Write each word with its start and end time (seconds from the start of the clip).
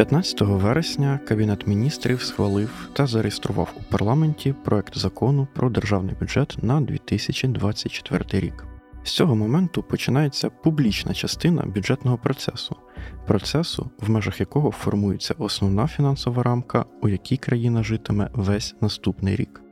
15 0.00 0.40
вересня 0.40 1.20
Кабінет 1.28 1.66
міністрів 1.66 2.22
схвалив 2.22 2.88
та 2.92 3.06
зареєстрував 3.06 3.74
у 3.76 3.92
парламенті 3.92 4.54
проект 4.64 4.98
закону 4.98 5.48
про 5.54 5.70
державний 5.70 6.14
бюджет 6.20 6.56
на 6.62 6.80
2024 6.80 8.24
рік. 8.46 8.66
З 9.04 9.12
цього 9.12 9.36
моменту 9.36 9.82
починається 9.82 10.50
публічна 10.50 11.14
частина 11.14 11.62
бюджетного 11.62 12.18
процесу, 12.18 12.76
процесу, 13.26 13.90
в 13.98 14.10
межах 14.10 14.40
якого 14.40 14.70
формується 14.70 15.34
основна 15.38 15.86
фінансова 15.86 16.42
рамка, 16.42 16.84
у 17.02 17.08
якій 17.08 17.36
країна 17.36 17.82
житиме 17.82 18.30
весь 18.32 18.74
наступний 18.80 19.36
рік. 19.36 19.62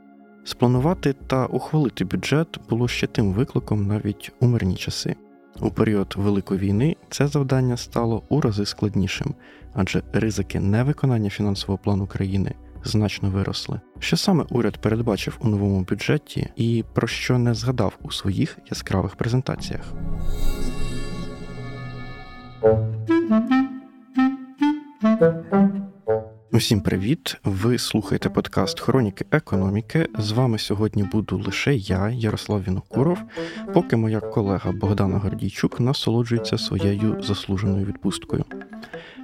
Спланувати 0.45 1.13
та 1.13 1.47
ухвалити 1.47 2.05
бюджет 2.05 2.61
було 2.71 2.89
ще 2.89 3.07
тим 3.07 3.33
викликом 3.33 3.87
навіть 3.87 4.33
у 4.41 4.47
мирні 4.47 4.77
часи. 4.77 5.17
У 5.61 5.71
період 5.71 6.15
Великої 6.19 6.61
війни 6.61 6.97
це 7.11 7.27
завдання 7.27 7.77
стало 7.77 8.23
у 8.29 8.41
рази 8.41 8.67
складнішим, 8.67 9.35
адже 9.75 10.03
ризики 10.13 10.61
невиконання 10.61 11.31
фінансового 11.31 11.79
плану 11.79 12.07
країни 12.07 12.55
значно 12.85 13.31
виросли. 13.31 13.81
Що 13.99 14.17
саме 14.17 14.45
уряд 14.51 14.79
передбачив 14.79 15.39
у 15.41 15.49
новому 15.49 15.87
бюджеті 15.91 16.49
і 16.57 16.85
про 16.95 17.07
що 17.09 17.39
не 17.39 17.55
згадав 17.55 17.99
у 18.03 18.11
своїх 18.11 18.59
яскравих 18.71 19.17
презентаціях? 19.17 19.93
Усім 26.53 26.81
привіт! 26.81 27.37
Ви 27.45 27.79
слухаєте 27.79 28.31
подкаст 28.31 28.81
Хроніки 28.81 29.25
економіки. 29.31 30.07
З 30.19 30.33
вами 30.33 30.59
сьогодні 30.59 31.03
буду 31.03 31.39
лише 31.39 31.75
я, 31.75 32.11
Ярослав 32.11 32.63
Вінокуров, 32.63 33.19
поки 33.75 33.97
моя 33.97 34.21
колега 34.21 34.73
Богдана 34.73 35.19
Гордійчук 35.19 35.81
насолоджується 35.81 36.59
своєю 36.59 37.23
заслуженою 37.23 37.87
відпусткою. 37.87 38.45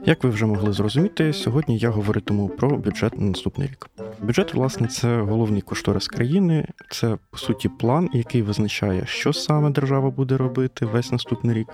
Як 0.06 0.24
ви 0.24 0.30
вже 0.30 0.46
могли 0.46 0.72
зрозуміти, 0.72 1.32
сьогодні 1.32 1.78
я 1.78 1.90
говоритиму 1.90 2.48
про 2.48 2.76
бюджет 2.76 3.20
на 3.20 3.26
наступний 3.26 3.68
рік. 3.68 3.90
Бюджет, 4.22 4.54
власне, 4.54 4.88
це 4.88 5.20
головний 5.20 5.62
кошторис 5.62 6.08
країни, 6.08 6.66
це 6.90 7.18
по 7.30 7.38
суті 7.38 7.68
план, 7.68 8.10
який 8.12 8.42
визначає, 8.42 9.06
що 9.06 9.32
саме 9.32 9.70
держава 9.70 10.10
буде 10.10 10.36
робити 10.36 10.86
весь 10.86 11.12
наступний 11.12 11.56
рік, 11.56 11.68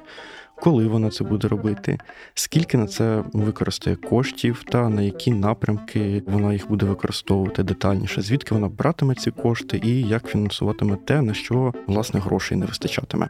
коли 0.60 0.86
вона 0.86 1.10
це 1.10 1.24
буде 1.24 1.48
робити, 1.48 1.98
скільки 2.34 2.78
на 2.78 2.86
це 2.86 3.24
використає 3.32 3.96
коштів 3.96 4.64
та 4.68 4.88
на 4.88 5.02
які 5.02 5.32
напрямки 5.32 6.22
вона 6.26 6.52
їх 6.52 6.68
буде 6.68 6.86
використовувати 6.86 7.62
детальніше, 7.62 8.22
звідки 8.22 8.54
вона 8.54 8.68
братиме 8.68 9.14
ці 9.14 9.30
кошти 9.30 9.80
і 9.84 10.02
як 10.02 10.28
фінансуватиме 10.28 10.96
те, 10.96 11.22
на 11.22 11.34
що 11.34 11.74
власне 11.86 12.20
грошей 12.20 12.56
не 12.56 12.66
вистачатиме. 12.66 13.28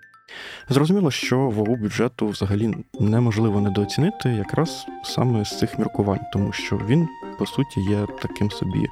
Зрозуміло, 0.69 1.11
що 1.11 1.39
вагу 1.39 1.77
бюджету 1.77 2.28
взагалі 2.28 2.75
неможливо 3.01 3.61
недооцінити 3.61 4.28
якраз 4.28 4.86
саме 5.05 5.45
з 5.45 5.58
цих 5.58 5.78
міркувань, 5.78 6.20
тому 6.33 6.53
що 6.53 6.81
він 6.89 7.08
по 7.39 7.47
суті 7.47 7.81
є 7.81 8.06
таким 8.23 8.51
собі 8.51 8.86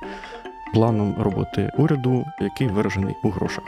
планом 0.75 1.15
роботи 1.19 1.71
уряду, 1.79 2.25
який 2.41 2.69
виражений 2.69 3.15
у 3.25 3.31
грошах. 3.31 3.65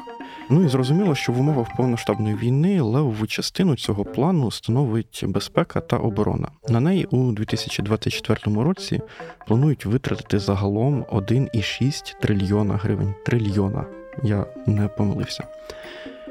Ну 0.51 0.65
і 0.65 0.69
зрозуміло, 0.69 1.15
що 1.15 1.33
в 1.33 1.41
умовах 1.41 1.77
повноштабної 1.77 2.35
війни 2.35 2.81
левову 2.81 3.27
частину 3.27 3.77
цього 3.77 4.05
плану 4.05 4.51
становить 4.51 5.25
безпека 5.29 5.81
та 5.81 5.97
оборона. 5.97 6.49
На 6.69 6.81
неї 6.81 7.05
у 7.05 7.33
2024 7.33 8.63
році 8.63 9.01
планують 9.47 9.87
витратити 9.87 10.39
загалом 10.39 11.03
1,6 11.03 12.21
трильйона 12.21 12.77
гривень. 12.77 13.15
Трильйона. 13.27 13.85
Я 14.23 14.47
не 14.67 14.89
помилився. 14.89 15.45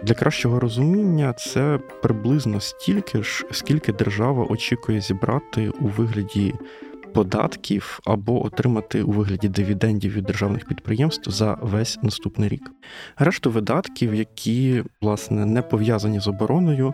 Для 0.04 0.14
кращого 0.14 0.60
розуміння 0.60 1.34
це 1.34 1.80
приблизно 2.02 2.60
стільки 2.60 3.24
ж, 3.24 3.46
скільки 3.52 3.94
держава 3.94 4.46
очікує 4.50 5.02
зібрати 5.02 5.70
у 5.70 5.88
вигляді 5.88 6.54
податків 7.14 8.00
або 8.06 8.46
отримати 8.46 9.04
у 9.04 9.12
вигляді 9.12 9.48
дивідендів 9.50 10.14
від 10.14 10.24
державних 10.24 10.66
підприємств 10.66 11.32
за 11.32 11.58
весь 11.62 12.00
наступний 12.04 12.50
рік. 12.50 12.72
Решту 13.18 13.52
видатків, 13.52 14.16
які 14.16 14.84
власне 15.02 15.46
не 15.46 15.62
пов'язані 15.62 16.20
з 16.20 16.28
обороною, 16.28 16.94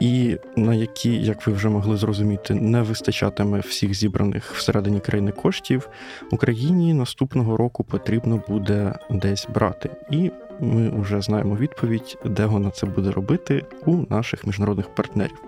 і 0.00 0.36
на 0.56 0.74
які, 0.74 1.22
як 1.22 1.46
ви 1.46 1.52
вже 1.52 1.68
могли 1.68 1.96
зрозуміти, 1.96 2.54
не 2.54 2.82
вистачатиме 2.82 3.60
всіх 3.60 3.94
зібраних 3.94 4.54
всередині 4.54 5.00
країни 5.00 5.32
коштів, 5.32 5.88
Україні 6.30 6.94
наступного 6.94 7.56
року 7.56 7.84
потрібно 7.84 8.42
буде 8.48 8.94
десь 9.10 9.46
брати. 9.54 9.90
І 10.10 10.30
ми 10.60 11.00
вже 11.00 11.20
знаємо 11.20 11.56
відповідь, 11.56 12.18
де 12.24 12.46
вона 12.46 12.70
це 12.70 12.86
буде 12.86 13.10
робити 13.10 13.64
у 13.86 13.96
наших 14.10 14.46
міжнародних 14.46 14.94
партнерів. 14.94 15.42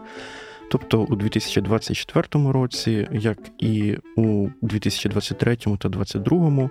Тобто 0.70 1.00
у 1.00 1.16
2024 1.16 2.52
році, 2.52 3.08
як 3.12 3.38
і 3.58 3.96
у 4.16 4.48
2023 4.62 5.56
та 5.56 5.88
2022, 5.88 6.70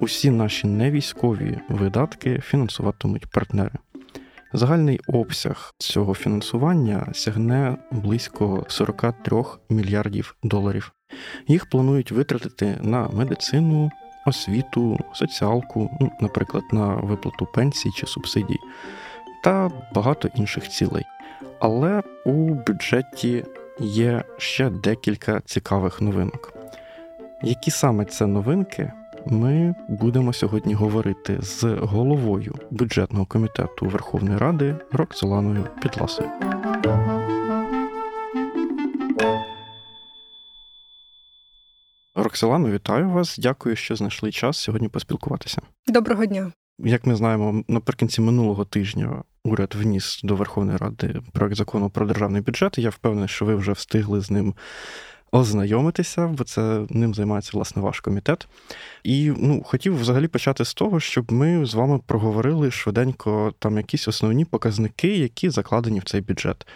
усі 0.00 0.30
наші 0.30 0.66
невійськові 0.66 1.58
видатки 1.68 2.38
фінансуватимуть 2.38 3.26
партнери. 3.26 3.78
Загальний 4.52 5.00
обсяг 5.06 5.74
цього 5.78 6.14
фінансування 6.14 7.08
сягне 7.12 7.76
близько 7.90 8.64
43 8.68 9.44
мільярдів 9.70 10.36
доларів. 10.42 10.92
Їх 11.48 11.70
планують 11.70 12.12
витратити 12.12 12.78
на 12.80 13.08
медицину, 13.08 13.90
освіту, 14.26 14.98
соціалку, 15.14 15.90
ну, 16.00 16.10
наприклад, 16.20 16.64
на 16.72 16.94
виплату 16.94 17.46
пенсій 17.54 17.90
чи 17.96 18.06
субсидій, 18.06 18.58
та 19.44 19.70
багато 19.94 20.28
інших 20.34 20.68
цілей. 20.68 21.04
Але 21.60 22.02
у 22.24 22.54
бюджеті 22.54 23.44
є 23.80 24.24
ще 24.38 24.70
декілька 24.70 25.40
цікавих 25.40 26.00
новинок. 26.00 26.52
Які 27.42 27.70
саме 27.70 28.04
це 28.04 28.26
новинки, 28.26 28.92
ми 29.26 29.74
будемо 29.88 30.32
сьогодні 30.32 30.74
говорити 30.74 31.38
з 31.40 31.64
головою 31.64 32.54
бюджетного 32.70 33.26
комітету 33.26 33.86
Верховної 33.86 34.38
Ради 34.38 34.76
Роксоланою 34.92 35.66
Підласою. 35.82 36.28
Роксолано, 42.14 42.70
вітаю 42.70 43.10
вас. 43.10 43.38
Дякую, 43.38 43.76
що 43.76 43.96
знайшли 43.96 44.32
час 44.32 44.58
сьогодні 44.58 44.88
поспілкуватися. 44.88 45.62
Доброго 45.86 46.26
дня. 46.26 46.52
Як 46.78 47.06
ми 47.06 47.14
знаємо, 47.14 47.64
наприкінці 47.68 48.20
минулого 48.20 48.64
тижня 48.64 49.22
уряд 49.44 49.74
вніс 49.74 50.20
до 50.24 50.36
Верховної 50.36 50.78
Ради 50.78 51.20
проект 51.32 51.56
закону 51.56 51.90
про 51.90 52.06
державний 52.06 52.42
бюджет. 52.42 52.78
Я 52.78 52.90
впевнений, 52.90 53.28
що 53.28 53.44
ви 53.44 53.54
вже 53.54 53.72
встигли 53.72 54.20
з 54.20 54.30
ним 54.30 54.54
ознайомитися, 55.32 56.26
бо 56.26 56.44
це 56.44 56.86
ним 56.90 57.14
займається 57.14 57.50
власне 57.54 57.82
ваш 57.82 58.00
комітет. 58.00 58.48
І 59.04 59.32
ну, 59.36 59.62
хотів 59.62 60.00
взагалі 60.00 60.28
почати 60.28 60.64
з 60.64 60.74
того, 60.74 61.00
щоб 61.00 61.32
ми 61.32 61.66
з 61.66 61.74
вами 61.74 62.00
проговорили 62.06 62.70
швиденько 62.70 63.54
там 63.58 63.76
якісь 63.76 64.08
основні 64.08 64.44
показники, 64.44 65.16
які 65.16 65.50
закладені 65.50 65.98
в 66.00 66.04
цей 66.04 66.20
бюджет. 66.20 66.66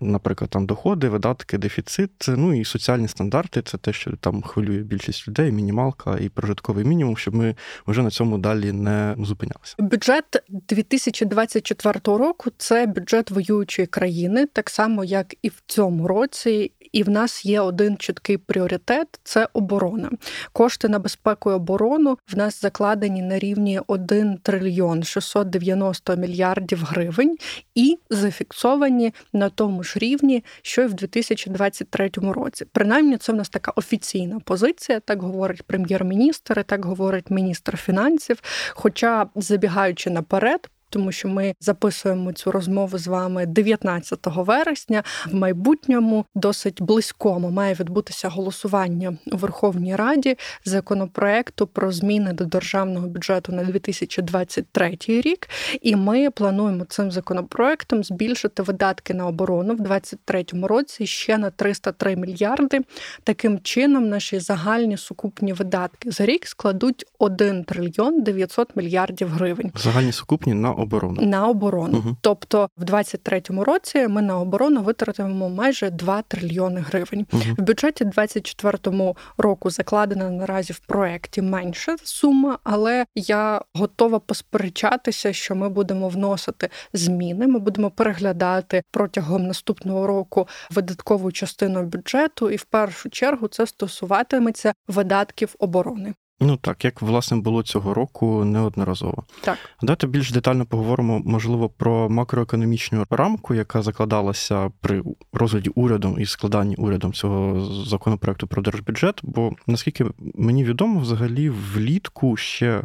Наприклад, 0.00 0.50
там 0.50 0.66
доходи, 0.66 1.08
видатки, 1.08 1.58
дефіцит, 1.58 2.10
ну 2.28 2.60
і 2.60 2.64
соціальні 2.64 3.08
стандарти 3.08 3.62
це 3.62 3.78
те, 3.78 3.92
що 3.92 4.16
там 4.16 4.42
хвилює 4.42 4.78
більшість 4.78 5.28
людей, 5.28 5.52
мінімалка 5.52 6.18
і 6.20 6.28
прожитковий 6.28 6.84
мінімум, 6.84 7.16
щоб 7.16 7.34
ми 7.34 7.54
вже 7.86 8.02
на 8.02 8.10
цьому 8.10 8.38
далі 8.38 8.72
не 8.72 9.16
зупинялися. 9.18 9.74
Бюджет 9.78 10.24
2024 10.48 12.00
року 12.04 12.50
це 12.58 12.86
бюджет 12.86 13.30
воюючої 13.30 13.86
країни, 13.86 14.46
так 14.46 14.70
само 14.70 15.04
як 15.04 15.34
і 15.42 15.48
в 15.48 15.62
цьому 15.66 16.08
році. 16.08 16.72
І 16.92 17.02
в 17.02 17.08
нас 17.08 17.46
є 17.46 17.60
один 17.60 17.96
чіткий 18.06 18.36
пріоритет 18.36 19.08
це 19.24 19.48
оборона. 19.52 20.10
Кошти 20.52 20.88
на 20.88 20.98
безпеку 20.98 21.50
і 21.50 21.54
оборону 21.54 22.18
в 22.32 22.36
нас 22.36 22.60
закладені 22.60 23.22
на 23.22 23.38
рівні 23.38 23.80
1 23.86 24.38
трильйон 24.42 25.02
690 25.02 26.16
мільярдів 26.16 26.84
гривень 26.84 27.36
і 27.74 27.98
зафіксовані 28.10 29.14
на 29.32 29.48
тому 29.48 29.82
ж 29.82 29.98
рівні, 29.98 30.44
що 30.62 30.82
й 30.82 30.86
в 30.86 30.94
2023 30.94 32.10
році. 32.14 32.64
Принаймні, 32.72 33.16
це 33.16 33.32
в 33.32 33.36
нас 33.36 33.48
така 33.48 33.72
офіційна 33.76 34.40
позиція, 34.40 35.00
так 35.00 35.22
говорить 35.22 35.62
прем'єр-міністр, 35.62 36.64
так 36.64 36.84
говорить 36.84 37.30
міністр 37.30 37.76
фінансів. 37.76 38.38
Хоча 38.70 39.26
забігаючи 39.36 40.10
наперед, 40.10 40.68
тому 40.90 41.12
що 41.12 41.28
ми 41.28 41.54
записуємо 41.60 42.32
цю 42.32 42.52
розмову 42.52 42.98
з 42.98 43.06
вами 43.06 43.46
19 43.46 44.18
вересня. 44.24 45.02
В 45.26 45.34
майбутньому 45.34 46.24
досить 46.34 46.82
близькому 46.82 47.50
має 47.50 47.74
відбутися 47.74 48.28
голосування 48.28 49.16
у 49.32 49.36
Верховній 49.36 49.96
Раді 49.96 50.36
законопроекту 50.64 51.66
про 51.66 51.92
зміни 51.92 52.32
до 52.32 52.44
державного 52.44 53.06
бюджету 53.06 53.52
на 53.52 53.64
2023 53.64 54.98
рік. 55.08 55.48
І 55.82 55.96
ми 55.96 56.30
плануємо 56.30 56.84
цим 56.84 57.10
законопроектом 57.10 58.04
збільшити 58.04 58.62
видатки 58.62 59.14
на 59.14 59.26
оборону 59.26 59.74
в 59.74 59.80
2023 59.80 60.66
році 60.66 61.06
ще 61.06 61.38
на 61.38 61.50
303 61.50 62.16
мільярди. 62.16 62.80
Таким 63.24 63.60
чином, 63.60 64.08
наші 64.08 64.40
загальні 64.40 64.96
сукупні 64.96 65.52
видатки 65.52 66.10
за 66.10 66.26
рік 66.26 66.46
складуть 66.46 67.04
1 67.18 67.64
трильйон 67.64 68.22
900 68.22 68.76
мільярдів 68.76 69.28
гривень. 69.28 69.72
Загальні 69.74 70.12
сукупні 70.12 70.54
на 70.54 70.72
оборону 70.76 71.22
на 71.22 71.48
оборону. 71.48 71.98
Угу. 71.98 72.16
Тобто, 72.20 72.68
в 72.76 72.84
23-му 72.84 73.64
році 73.64 74.08
ми 74.08 74.22
на 74.22 74.40
оборону 74.40 74.82
витратимо 74.82 75.48
майже 75.48 75.90
2 75.90 76.22
трильйони 76.22 76.80
гривень. 76.80 77.26
Угу. 77.32 77.42
В 77.58 77.62
бюджеті 77.62 78.04
24-му 78.04 79.16
року 79.38 79.70
закладена 79.70 80.30
наразі 80.30 80.72
в 80.72 80.78
проекті 80.78 81.42
менша 81.42 81.96
сума, 82.02 82.58
але 82.64 83.06
я 83.14 83.60
готова 83.74 84.18
посперечатися, 84.18 85.32
що 85.32 85.54
ми 85.54 85.68
будемо 85.68 86.08
вносити 86.08 86.70
зміни. 86.92 87.46
Ми 87.46 87.58
будемо 87.58 87.90
переглядати 87.90 88.82
протягом 88.90 89.46
наступного 89.46 90.06
року 90.06 90.48
видаткову 90.70 91.32
частину 91.32 91.82
бюджету, 91.82 92.50
і 92.50 92.56
в 92.56 92.64
першу 92.64 93.10
чергу 93.10 93.48
це 93.48 93.66
стосуватиметься 93.66 94.72
видатків 94.88 95.54
оборони. 95.58 96.14
Ну 96.40 96.56
так, 96.56 96.84
як 96.84 97.02
власне 97.02 97.36
було 97.36 97.62
цього 97.62 97.94
року 97.94 98.44
неодноразово. 98.44 99.24
Так. 99.40 99.58
Давайте 99.82 100.06
більш 100.06 100.32
детально 100.32 100.66
поговоримо, 100.66 101.22
можливо, 101.24 101.68
про 101.68 102.08
макроекономічну 102.08 103.06
рамку, 103.10 103.54
яка 103.54 103.82
закладалася 103.82 104.70
при 104.80 105.02
розгляді 105.32 105.70
урядом 105.74 106.20
і 106.20 106.26
складанні 106.26 106.76
урядом 106.76 107.12
цього 107.12 107.60
законопроекту 107.84 108.46
про 108.46 108.62
держбюджет. 108.62 109.20
Бо 109.22 109.52
наскільки 109.66 110.06
мені 110.34 110.64
відомо, 110.64 111.00
взагалі 111.00 111.50
влітку 111.50 112.36
ще 112.36 112.82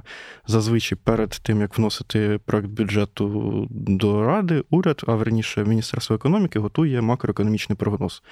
зазвичай 0.48 0.98
перед 1.03 1.30
тим 1.30 1.62
як 1.62 1.77
вносити 1.77 2.39
проект 2.45 2.68
бюджету 2.68 3.68
до 3.69 4.24
ради, 4.24 4.63
уряд, 4.69 5.01
а 5.07 5.15
верніше 5.15 5.63
Міністерство 5.63 6.15
економіки, 6.15 6.59
готує 6.59 7.01
макроекономічний 7.01 7.77
прогноз. 7.77 8.24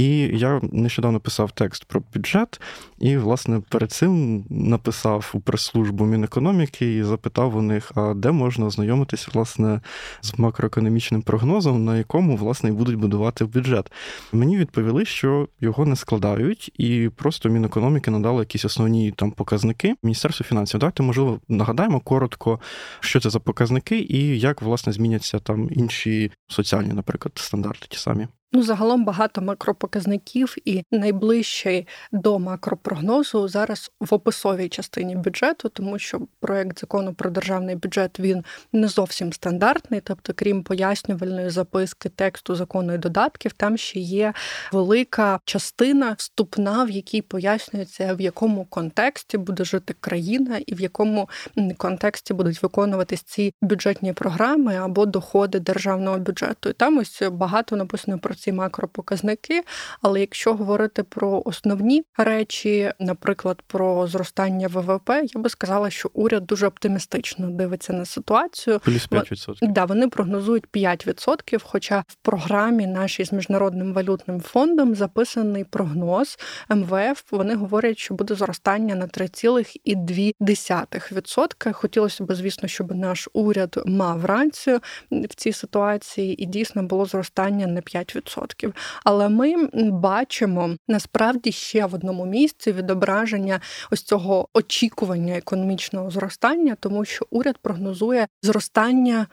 І 0.00 0.38
я 0.38 0.60
нещодавно 0.72 1.20
писав 1.20 1.50
текст 1.50 1.84
про 1.84 2.02
бюджет, 2.14 2.60
і, 2.98 3.16
власне, 3.16 3.60
перед 3.68 3.92
цим 3.92 4.44
написав 4.50 5.30
у 5.34 5.40
прес-службу 5.40 6.04
Мінекономіки 6.04 6.96
і 6.96 7.02
запитав 7.02 7.56
у 7.56 7.62
них, 7.62 7.92
а 7.94 8.14
де 8.14 8.30
можна 8.30 8.66
ознайомитися 8.66 9.28
власне 9.34 9.80
з 10.20 10.38
макроекономічним 10.38 11.22
прогнозом, 11.22 11.84
на 11.84 11.96
якому 11.96 12.36
власне 12.36 12.68
і 12.68 12.72
будуть 12.72 12.94
будувати 12.94 13.44
бюджет. 13.44 13.92
Мені 14.32 14.58
відповіли, 14.58 15.04
що 15.04 15.48
його 15.60 15.86
не 15.86 15.96
складають, 15.96 16.72
і 16.78 17.10
просто 17.16 17.48
Мінекономіки 17.48 18.10
надали 18.10 18.38
якісь 18.38 18.64
основні 18.64 19.12
там 19.12 19.30
показники. 19.30 19.94
Міністерство 20.02 20.46
фінансів. 20.46 20.80
Давайте, 20.80 21.02
можливо, 21.02 21.40
нагадаємо 21.48 22.00
коротко, 22.00 22.60
що 23.00 23.20
це 23.20 23.30
за 23.30 23.40
показники, 23.40 23.98
і 23.98 24.38
як 24.38 24.62
власне 24.62 24.92
зміняться 24.92 25.38
там 25.38 25.68
інші 25.70 26.32
соціальні, 26.48 26.92
наприклад, 26.92 27.32
стандарти 27.36 27.86
ті 27.88 27.98
самі. 27.98 28.26
Ну, 28.52 28.62
загалом 28.62 29.04
багато 29.04 29.42
макропоказників, 29.42 30.56
і 30.64 30.84
найближчий 30.90 31.86
до 32.12 32.38
макропрогнозу 32.38 33.48
зараз 33.48 33.90
в 34.00 34.14
описовій 34.14 34.68
частині 34.68 35.16
бюджету, 35.16 35.68
тому 35.68 35.98
що 35.98 36.20
проект 36.40 36.80
закону 36.80 37.14
про 37.14 37.30
державний 37.30 37.76
бюджет 37.76 38.20
він 38.20 38.44
не 38.72 38.88
зовсім 38.88 39.32
стандартний. 39.32 40.00
Тобто, 40.00 40.32
крім 40.36 40.62
пояснювальної 40.62 41.50
записки 41.50 42.08
тексту 42.08 42.54
закону 42.54 42.94
і 42.94 42.98
додатків, 42.98 43.52
там 43.52 43.76
ще 43.76 44.00
є 44.00 44.32
велика 44.72 45.40
частина 45.44 46.14
вступна, 46.18 46.84
в 46.84 46.90
якій 46.90 47.22
пояснюється, 47.22 48.14
в 48.14 48.20
якому 48.20 48.64
контексті 48.64 49.38
буде 49.38 49.64
жити 49.64 49.94
країна, 50.00 50.60
і 50.66 50.74
в 50.74 50.80
якому 50.80 51.28
контексті 51.76 52.34
будуть 52.34 52.62
виконуватись 52.62 53.22
ці 53.22 53.54
бюджетні 53.62 54.12
програми 54.12 54.76
або 54.76 55.06
доходи 55.06 55.60
державного 55.60 56.18
бюджету. 56.18 56.68
І 56.68 56.72
там 56.72 56.98
ось 56.98 57.22
багато 57.30 57.76
написано 57.76 58.18
про 58.18 58.34
ці 58.40 58.52
макропоказники. 58.52 59.62
Але 60.02 60.20
якщо 60.20 60.54
говорити 60.54 61.02
про 61.02 61.42
основні 61.44 62.02
речі, 62.16 62.92
наприклад, 62.98 63.62
про 63.66 64.06
зростання 64.06 64.68
ВВП, 64.68 65.10
я 65.34 65.40
би 65.40 65.50
сказала, 65.50 65.90
що 65.90 66.10
уряд 66.12 66.46
дуже 66.46 66.66
оптимістично 66.66 67.50
дивиться 67.50 67.92
на 67.92 68.04
ситуацію. 68.04 68.80
Плюс 68.84 69.08
5%. 69.08 69.56
Да, 69.62 69.84
вони 69.84 70.08
прогнозують 70.08 70.64
5%, 70.72 71.60
Хоча 71.64 72.04
в 72.06 72.14
програмі 72.14 72.86
нашій 72.86 73.24
з 73.24 73.32
міжнародним 73.32 73.92
валютним 73.92 74.40
фондом 74.40 74.94
записаний 74.94 75.64
прогноз 75.64 76.38
МВФ. 76.68 77.22
Вони 77.30 77.54
говорять, 77.54 77.98
що 77.98 78.14
буде 78.14 78.34
зростання 78.34 78.94
на 78.94 79.06
3,2%. 79.06 81.72
Хотілося 81.72 82.24
б, 82.24 82.34
звісно, 82.34 82.68
щоб 82.68 82.94
наш 82.94 83.28
уряд 83.32 83.82
мав 83.86 84.24
рацію 84.24 84.80
в 85.10 85.34
цій 85.34 85.52
ситуації, 85.52 86.42
і 86.42 86.46
дійсно 86.46 86.82
було 86.82 87.06
зростання 87.06 87.66
на 87.66 87.80
5%. 87.80 88.29
100%. 88.36 88.72
Але 89.04 89.28
ми 89.28 89.68
бачимо 89.90 90.76
насправді 90.88 91.52
ще 91.52 91.86
в 91.86 91.94
одному 91.94 92.26
місці 92.26 92.72
відображення 92.72 93.60
ось 93.90 94.02
цього 94.02 94.48
очікування 94.54 95.36
економічного 95.36 96.10
зростання, 96.10 96.76
тому 96.80 97.04
що 97.04 97.26
уряд 97.30 97.58
прогнозує 97.58 98.26
зростання 98.42 99.26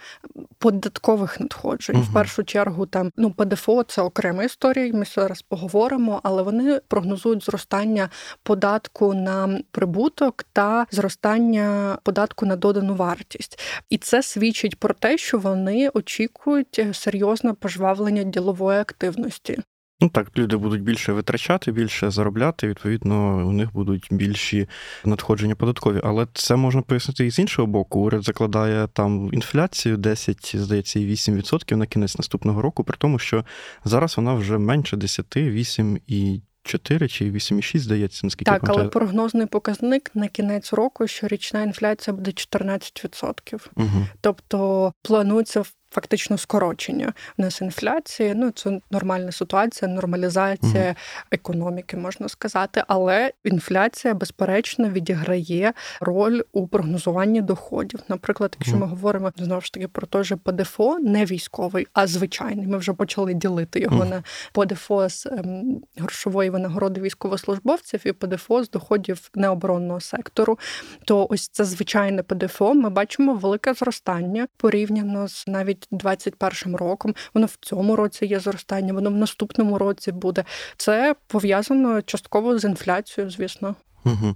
податкових 0.58 1.40
надходжень. 1.40 1.96
Угу. 1.96 2.06
В 2.10 2.14
першу 2.14 2.44
чергу 2.44 2.86
там 2.86 3.12
ну 3.18 3.32
ПДФО 3.32 3.84
це 3.84 4.02
окрема 4.02 4.44
історія. 4.44 4.94
Ми 4.94 5.06
зараз 5.06 5.42
поговоримо, 5.42 6.20
але 6.24 6.42
вони 6.42 6.82
прогнозують 6.88 7.46
зростання 7.46 8.10
податку 8.44 9.14
на 9.14 9.60
прибуток 9.72 10.46
та 10.54 10.86
зростання 10.92 11.98
податку 12.04 12.46
на 12.46 12.56
додану 12.56 12.96
вартість, 12.96 13.60
і 13.90 13.98
це 13.98 14.24
свідчить 14.24 14.80
про 14.80 14.94
те, 14.94 15.18
що 15.18 15.38
вони 15.38 15.90
очікують 15.94 16.86
серйозне 16.94 17.54
пожвавлення 17.54 18.24
ділової 18.24 18.80
активності. 18.90 19.58
Ну 20.02 20.10
так, 20.10 20.38
люди 20.38 20.58
будуть 20.58 20.82
більше 20.82 21.14
витрачати, 21.14 21.72
більше 21.72 22.12
заробляти. 22.12 22.68
Відповідно, 22.68 23.48
у 23.48 23.52
них 23.52 23.74
будуть 23.74 24.08
більші 24.12 24.68
надходження 25.06 25.56
податкові. 25.56 26.02
Але 26.04 26.28
це 26.34 26.56
можна 26.56 26.82
пояснити 26.82 27.26
і 27.26 27.32
з 27.32 27.40
іншого 27.40 27.68
боку. 27.68 28.00
Уряд 28.00 28.24
закладає 28.24 28.88
там 28.88 29.30
інфляцію 29.34 29.98
10, 29.98 30.56
здається, 30.56 31.00
і 31.00 31.08
8% 31.08 31.76
на 31.76 31.86
кінець 31.86 32.18
наступного 32.18 32.62
року, 32.62 32.84
при 32.84 32.98
тому, 32.98 33.20
що 33.20 33.46
зараз 33.86 34.18
вона 34.18 34.34
вже 34.34 34.58
менше 34.58 34.98
10, 34.98 35.38
8 35.38 36.00
і 36.08 36.42
4 36.64 37.08
чи 37.08 37.32
8,6, 37.32 37.80
здається, 37.80 38.28
наскільки 38.28 38.52
так, 38.52 38.70
але 38.70 38.84
прогнозний 38.84 39.46
показник 39.46 40.12
на 40.14 40.28
кінець 40.28 40.74
року, 40.74 41.08
що 41.08 41.28
річна 41.28 41.64
інфляція 41.64 42.14
буде 42.14 42.32
14%. 42.32 43.68
Угу. 43.76 44.08
Тобто 44.22 44.92
планується 45.02 45.64
фактично 45.92 46.38
скорочення. 46.38 47.14
У 47.38 47.42
нас 47.42 47.62
інфляція, 47.62 48.34
ну 48.36 48.52
це 48.52 48.80
нормальна 48.92 49.32
ситуація, 49.32 49.92
нормалізація 49.92 50.86
угу. 50.86 50.96
економіки, 51.32 51.98
можна 51.98 52.30
сказати. 52.30 52.84
Але 52.88 53.32
інфляція, 53.44 54.14
безперечно, 54.14 54.90
відіграє 54.90 55.74
роль 56.00 56.42
у 56.52 56.68
прогнозуванні 56.68 57.42
доходів. 57.42 58.00
Наприклад, 58.08 58.56
якщо 58.60 58.76
угу. 58.76 58.86
ми 58.86 58.90
говоримо 58.90 59.32
знову 59.38 59.62
ж 59.62 59.74
таки 59.74 59.88
про 59.88 60.08
той 60.08 60.24
же 60.24 60.36
ПДФО, 60.36 61.00
не 61.00 61.26
військовий, 61.26 61.88
а 61.94 62.08
звичайний. 62.08 62.68
Ми 62.68 62.78
вже 62.78 62.94
почали 62.94 63.34
ділити 63.34 63.80
його 63.80 63.98
угу. 63.98 64.06
на 64.06 64.24
ПДФО 64.52 65.10
з 65.10 65.26
ем, 65.26 65.82
грошової 65.98 66.50
винагороди 66.50 67.02
військовослужбовців 67.02 68.02
і 68.06 68.12
ПДФО 68.12 68.64
з 68.64 68.70
доходів 68.70 69.30
необоронного 69.36 70.00
сектору. 70.00 70.60
То 71.06 71.28
ось 71.30 71.48
це 71.48 71.66
звичайне 71.66 72.24
ПДФО. 72.24 72.74
Ми 72.74 72.90
бачимо 72.90 73.34
велике 73.34 73.74
зростання 73.74 74.48
порівняно 74.58 75.28
з 75.28 75.48
навіть 75.48 75.77
2021 75.92 76.76
роком, 76.76 77.16
воно 77.34 77.46
в 77.48 77.58
цьому 77.62 77.96
році 77.96 78.26
є 78.26 78.40
зростання, 78.40 78.94
воно 78.94 79.10
в 79.10 79.14
наступному 79.14 79.78
році 79.78 80.12
буде. 80.12 80.44
Це 80.78 81.16
пов'язано 81.28 82.02
частково 82.02 82.60
з 82.60 82.64
інфляцією, 82.64 83.32
звісно. 83.32 83.76
Угу. 84.06 84.36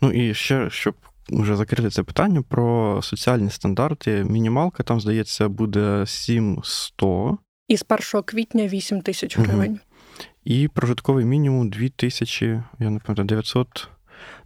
Ну 0.00 0.12
і 0.12 0.34
ще 0.34 0.70
щоб. 0.70 0.94
Вже 1.30 1.56
закрити 1.56 1.90
це 1.90 2.02
питання 2.02 2.42
про 2.42 3.00
соціальні 3.02 3.50
стандарти. 3.50 4.24
Мінімалка 4.24 4.82
там, 4.82 5.00
здається, 5.00 5.48
буде 5.48 6.04
7100. 6.06 7.38
І 7.68 7.76
з 7.76 7.84
1 8.14 8.22
квітня 8.22 8.66
8 8.66 9.02
тисяч 9.02 9.38
гривень. 9.38 9.70
Угу. 9.70 9.78
І 10.44 10.68
прожитковий 10.68 11.24
мінімум 11.24 11.70
2000, 11.70 12.62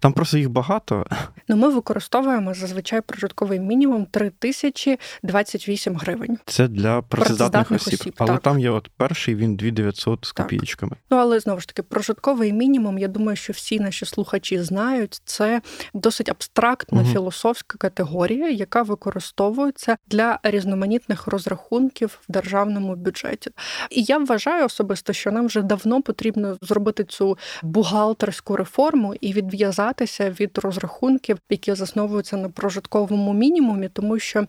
я 0.03 0.09
не 0.09 0.13
пам'ятаю, 0.13 0.13
900 0.13 0.13
там 0.13 0.13
просто 0.13 0.39
їх 0.39 0.51
багато. 0.51 1.07
Ну, 1.49 1.57
ми 1.57 1.69
використовуємо 1.69 2.55
зазвичай 2.55 3.01
прожитковий 3.01 3.61
мінімум 3.61 4.07
3028 4.11 5.97
гривень. 5.97 6.39
Це 6.47 6.69
для 6.69 7.03
працездатних 7.03 7.81
осіб. 7.81 8.01
осіб. 8.01 8.15
Але 8.19 8.33
так. 8.33 8.43
там 8.43 8.61
є 8.61 8.71
от 8.71 8.91
перший, 8.97 9.35
він 9.35 9.57
2900 9.57 10.25
з 10.25 10.33
копійками. 10.33 10.97
Ну 11.11 11.17
але 11.17 11.41
знову 11.41 11.61
ж 11.61 11.69
таки, 11.69 11.83
прожитковий 11.83 12.53
мінімум. 12.53 12.99
Я 12.99 13.09
думаю, 13.09 13.37
що 13.37 13.53
всі 13.53 13.81
наші 13.81 14.07
слухачі 14.07 14.63
знають. 14.63 15.23
Це 15.25 15.63
досить 15.95 16.29
абстрактна 16.29 17.01
угу. 17.01 17.13
філософська 17.13 17.79
категорія, 17.79 18.51
яка 18.51 18.83
використовується 18.83 19.97
для 20.07 20.39
різноманітних 20.43 21.27
розрахунків 21.27 22.19
в 22.29 22.33
державному 22.33 22.97
бюджеті. 22.97 23.51
І 23.91 24.03
я 24.03 24.19
вважаю 24.19 24.65
особисто, 24.65 25.13
що 25.13 25.33
нам 25.33 25.47
вже 25.47 25.63
давно 25.63 26.03
потрібно 26.03 26.57
зробити 26.63 27.05
цю 27.05 27.39
бухгалтерську 27.63 28.57
реформу 28.57 29.15
і 29.21 29.33
від 29.33 29.47
відв'язатися 29.91 30.31
від 30.31 30.59
розрахунків, 30.59 31.39
які 31.51 31.75
засновуються 31.75 32.37
на 32.37 32.49
прожитковому 32.49 33.33
мінімумі, 33.33 33.89
тому 33.89 34.19
що 34.19 34.47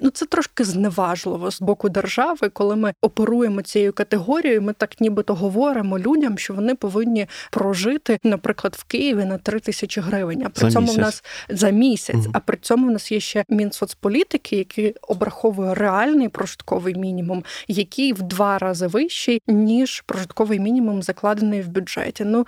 ну 0.00 0.10
це 0.10 0.26
трошки 0.26 0.64
зневажливо 0.64 1.50
з 1.50 1.60
боку 1.60 1.88
держави, 1.88 2.48
коли 2.48 2.76
ми 2.76 2.92
оперуємо 3.02 3.62
цією 3.62 3.92
категорією. 3.92 4.62
Ми 4.62 4.72
так 4.72 5.00
нібито 5.00 5.34
говоримо 5.34 5.98
людям, 5.98 6.38
що 6.38 6.54
вони 6.54 6.74
повинні 6.74 7.26
прожити, 7.50 8.18
наприклад, 8.22 8.76
в 8.78 8.84
Києві 8.84 9.24
на 9.24 9.38
3 9.38 9.60
тисячі 9.60 10.00
гривень. 10.00 10.42
А 10.46 10.48
при 10.48 10.60
за 10.60 10.70
цьому 10.70 10.86
місяць. 10.86 10.98
в 10.98 11.00
нас 11.00 11.24
за 11.48 11.70
місяць. 11.70 12.16
Угу. 12.16 12.30
А 12.32 12.40
при 12.40 12.56
цьому 12.56 12.86
в 12.86 12.90
нас 12.90 13.12
є 13.12 13.20
ще 13.20 13.44
Мінсоцполітики, 13.48 14.56
який 14.56 14.94
обраховує 15.08 15.74
реальний 15.74 16.28
прожитковий 16.28 16.94
мінімум, 16.94 17.44
який 17.68 18.12
в 18.12 18.22
два 18.22 18.58
рази 18.58 18.86
вищий 18.86 19.42
ніж 19.46 20.00
прожитковий 20.00 20.60
мінімум, 20.60 21.02
закладений 21.02 21.62
в 21.62 21.68
бюджеті. 21.68 22.24
Ну 22.24 22.46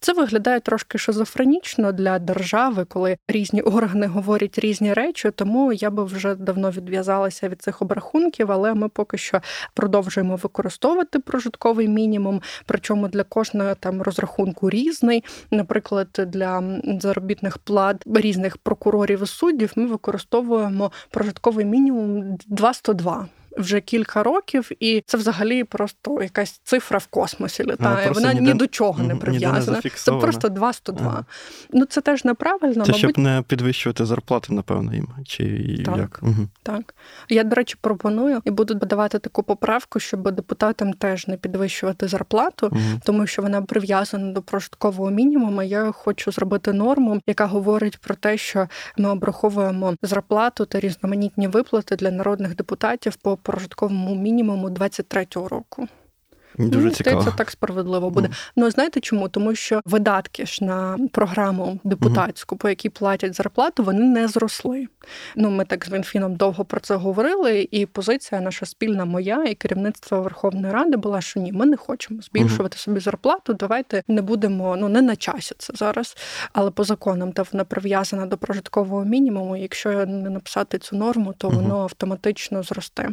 це 0.00 0.12
виглядає 0.12 0.60
трошки 0.60 0.98
шизофренічно 0.98 1.53
для 1.92 2.18
держави, 2.18 2.84
коли 2.84 3.16
різні 3.28 3.62
органи 3.62 4.06
говорять 4.06 4.58
різні 4.58 4.92
речі. 4.92 5.30
Тому 5.30 5.72
я 5.72 5.90
би 5.90 6.04
вже 6.04 6.34
давно 6.34 6.70
відв'язалася 6.70 7.48
від 7.48 7.62
цих 7.62 7.82
обрахунків, 7.82 8.52
але 8.52 8.74
ми 8.74 8.88
поки 8.88 9.18
що 9.18 9.40
продовжуємо 9.74 10.36
використовувати 10.36 11.18
прожитковий 11.18 11.88
мінімум. 11.88 12.42
Причому 12.66 13.08
для 13.08 13.22
кожного 13.22 13.74
там 13.74 14.02
розрахунку 14.02 14.70
різний. 14.70 15.24
Наприклад, 15.50 16.08
для 16.26 16.62
заробітних 17.00 17.58
плат 17.58 18.02
різних 18.14 18.56
прокурорів 18.56 19.22
і 19.22 19.26
суддів 19.26 19.72
ми 19.76 19.86
використовуємо 19.86 20.92
прожитковий 21.10 21.64
мінімум 21.64 22.36
2,102 22.46 23.26
вже 23.58 23.80
кілька 23.80 24.22
років, 24.22 24.70
і 24.80 25.02
це 25.06 25.16
взагалі 25.16 25.64
просто 25.64 26.22
якась 26.22 26.60
цифра 26.64 26.98
в 26.98 27.06
космосі 27.06 27.64
літає. 27.64 28.06
А, 28.10 28.12
Вона 28.12 28.32
ніде, 28.32 28.46
ні 28.46 28.54
до 28.54 28.66
чого 28.66 29.02
не 29.02 29.16
прив'язана. 29.16 29.80
Це 29.94 30.12
просто 30.12 30.48
2 30.48 30.72
102. 30.72 31.06
Ага. 31.06 31.24
Ну 31.72 31.84
це 31.84 32.00
теж 32.00 32.24
неправильно. 32.24 32.84
Це 32.84 32.92
мабуть... 32.92 32.96
щоб 32.96 33.18
не 33.18 33.42
підвищувати 33.46 34.06
зарплати, 34.06 34.52
напевно, 34.52 34.94
їм. 34.94 35.08
Чи 35.26 35.78
так, 35.84 35.96
як? 35.96 36.20
Угу. 36.22 36.48
Так. 36.62 36.94
Я, 37.28 37.44
до 37.44 37.56
речі, 37.56 37.76
пропоную 37.80 38.40
і 38.44 38.50
буду 38.50 38.78
подавати 38.78 39.18
таку 39.18 39.42
поправку, 39.42 40.00
щоб 40.00 40.30
депутатам 40.30 40.92
теж 40.92 41.28
не 41.28 41.36
підвищувати 41.36 42.08
зарплату, 42.08 42.66
угу. 42.72 42.80
тому 43.04 43.26
що 43.26 43.42
вона 43.42 43.62
прив'язана 43.62 44.32
до 44.32 44.42
прожиткового 44.42 45.10
мінімуму. 45.10 45.62
Я 45.62 45.92
хочу 45.92 46.32
зробити 46.32 46.72
норму, 46.72 47.20
яка 47.26 47.46
говорить 47.46 47.98
про 47.98 48.14
те, 48.14 48.36
що 48.36 48.68
ми 48.98 49.10
обраховуємо 49.10 49.94
зарплату 50.02 50.64
та 50.64 50.80
різноманітні 50.80 51.48
виплати 51.48 51.96
для 51.96 52.10
народних 52.10 52.56
депутатів 52.56 53.16
по 53.16 53.36
прожитковому 53.44 54.14
мінімуму 54.14 54.68
23-го 54.68 55.48
року. 55.48 55.88
Дуже 56.58 56.86
ну, 56.86 56.90
цікаво. 56.90 57.24
Це 57.24 57.30
так 57.30 57.50
справедливо 57.50 58.10
буде. 58.10 58.28
Mm. 58.28 58.50
Ну 58.56 58.70
знаєте 58.70 59.00
чому? 59.00 59.28
Тому 59.28 59.54
що 59.54 59.80
видатки 59.84 60.46
ж 60.46 60.64
на 60.64 60.98
програму 61.12 61.80
депутатську, 61.84 62.54
mm. 62.54 62.58
по 62.58 62.68
якій 62.68 62.88
платять 62.88 63.34
зарплату, 63.34 63.84
вони 63.84 64.00
не 64.00 64.28
зросли. 64.28 64.86
Ну 65.36 65.50
ми 65.50 65.64
так 65.64 65.84
з 65.86 65.90
Мінфіном 65.90 66.36
довго 66.36 66.64
про 66.64 66.80
це 66.80 66.94
говорили, 66.94 67.68
і 67.70 67.86
позиція 67.86 68.40
наша 68.40 68.66
спільна 68.66 69.04
моя 69.04 69.44
і 69.44 69.54
керівництво 69.54 70.20
Верховної 70.20 70.74
Ради 70.74 70.96
була, 70.96 71.20
що 71.20 71.40
ні, 71.40 71.52
ми 71.52 71.66
не 71.66 71.76
хочемо 71.76 72.22
збільшувати 72.22 72.76
mm. 72.76 72.80
собі 72.80 73.00
зарплату. 73.00 73.54
Давайте 73.54 74.02
не 74.08 74.22
будемо, 74.22 74.76
ну 74.76 74.88
не 74.88 75.02
на 75.02 75.16
часі 75.16 75.54
це 75.58 75.72
зараз, 75.76 76.16
але 76.52 76.70
по 76.70 76.84
законам 76.84 77.32
та 77.32 77.44
вона 77.52 77.64
прив'язана 77.64 78.26
до 78.26 78.36
прожиткового 78.36 79.04
мінімуму. 79.04 79.56
Якщо 79.56 80.06
не 80.06 80.30
написати 80.30 80.78
цю 80.78 80.96
норму, 80.96 81.34
то 81.38 81.48
воно 81.48 81.82
автоматично 81.82 82.62
зросте. 82.62 83.08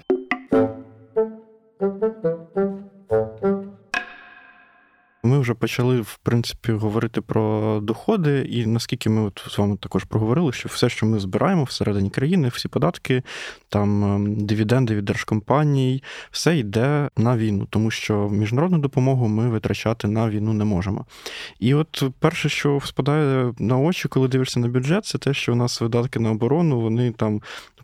Вже 5.42 5.54
почали, 5.54 6.02
в 6.02 6.20
принципі, 6.24 6.72
говорити 6.72 7.22
про 7.22 7.80
доходи, 7.80 8.48
і 8.50 8.66
наскільки 8.66 9.10
ми 9.10 9.22
от 9.22 9.46
з 9.50 9.58
вами 9.58 9.78
також 9.78 10.04
проговорили, 10.04 10.52
що 10.52 10.70
все, 10.70 10.90
що 10.90 11.06
ми 11.06 11.20
збираємо 11.20 11.64
всередині 11.64 12.10
країни, 12.10 12.48
всі 12.48 12.68
податки, 12.68 13.24
там 13.70 14.04
ем, 14.04 14.46
дивіденди 14.46 14.96
від 14.96 15.06
держкомпаній, 15.06 16.04
все 16.32 16.58
йде 16.58 17.10
на 17.18 17.38
війну, 17.38 17.68
тому 17.70 17.92
що 17.92 18.30
міжнародну 18.30 18.78
допомогу 18.78 19.28
ми 19.28 19.50
витрачати 19.50 20.08
на 20.08 20.30
війну 20.30 20.54
не 20.54 20.66
можемо. 20.66 21.06
І 21.60 21.74
от 21.74 22.04
перше, 22.20 22.50
що 22.50 22.80
спадає 22.86 23.54
на 23.60 23.78
очі, 23.78 24.08
коли 24.08 24.28
дивишся 24.28 24.60
на 24.60 24.68
бюджет, 24.68 25.06
це 25.06 25.18
те, 25.18 25.34
що 25.34 25.54
у 25.54 25.56
нас 25.56 25.82
видатки 25.82 26.20
на 26.20 26.32
оборону, 26.32 26.82
вони 26.82 27.12
там 27.12 27.42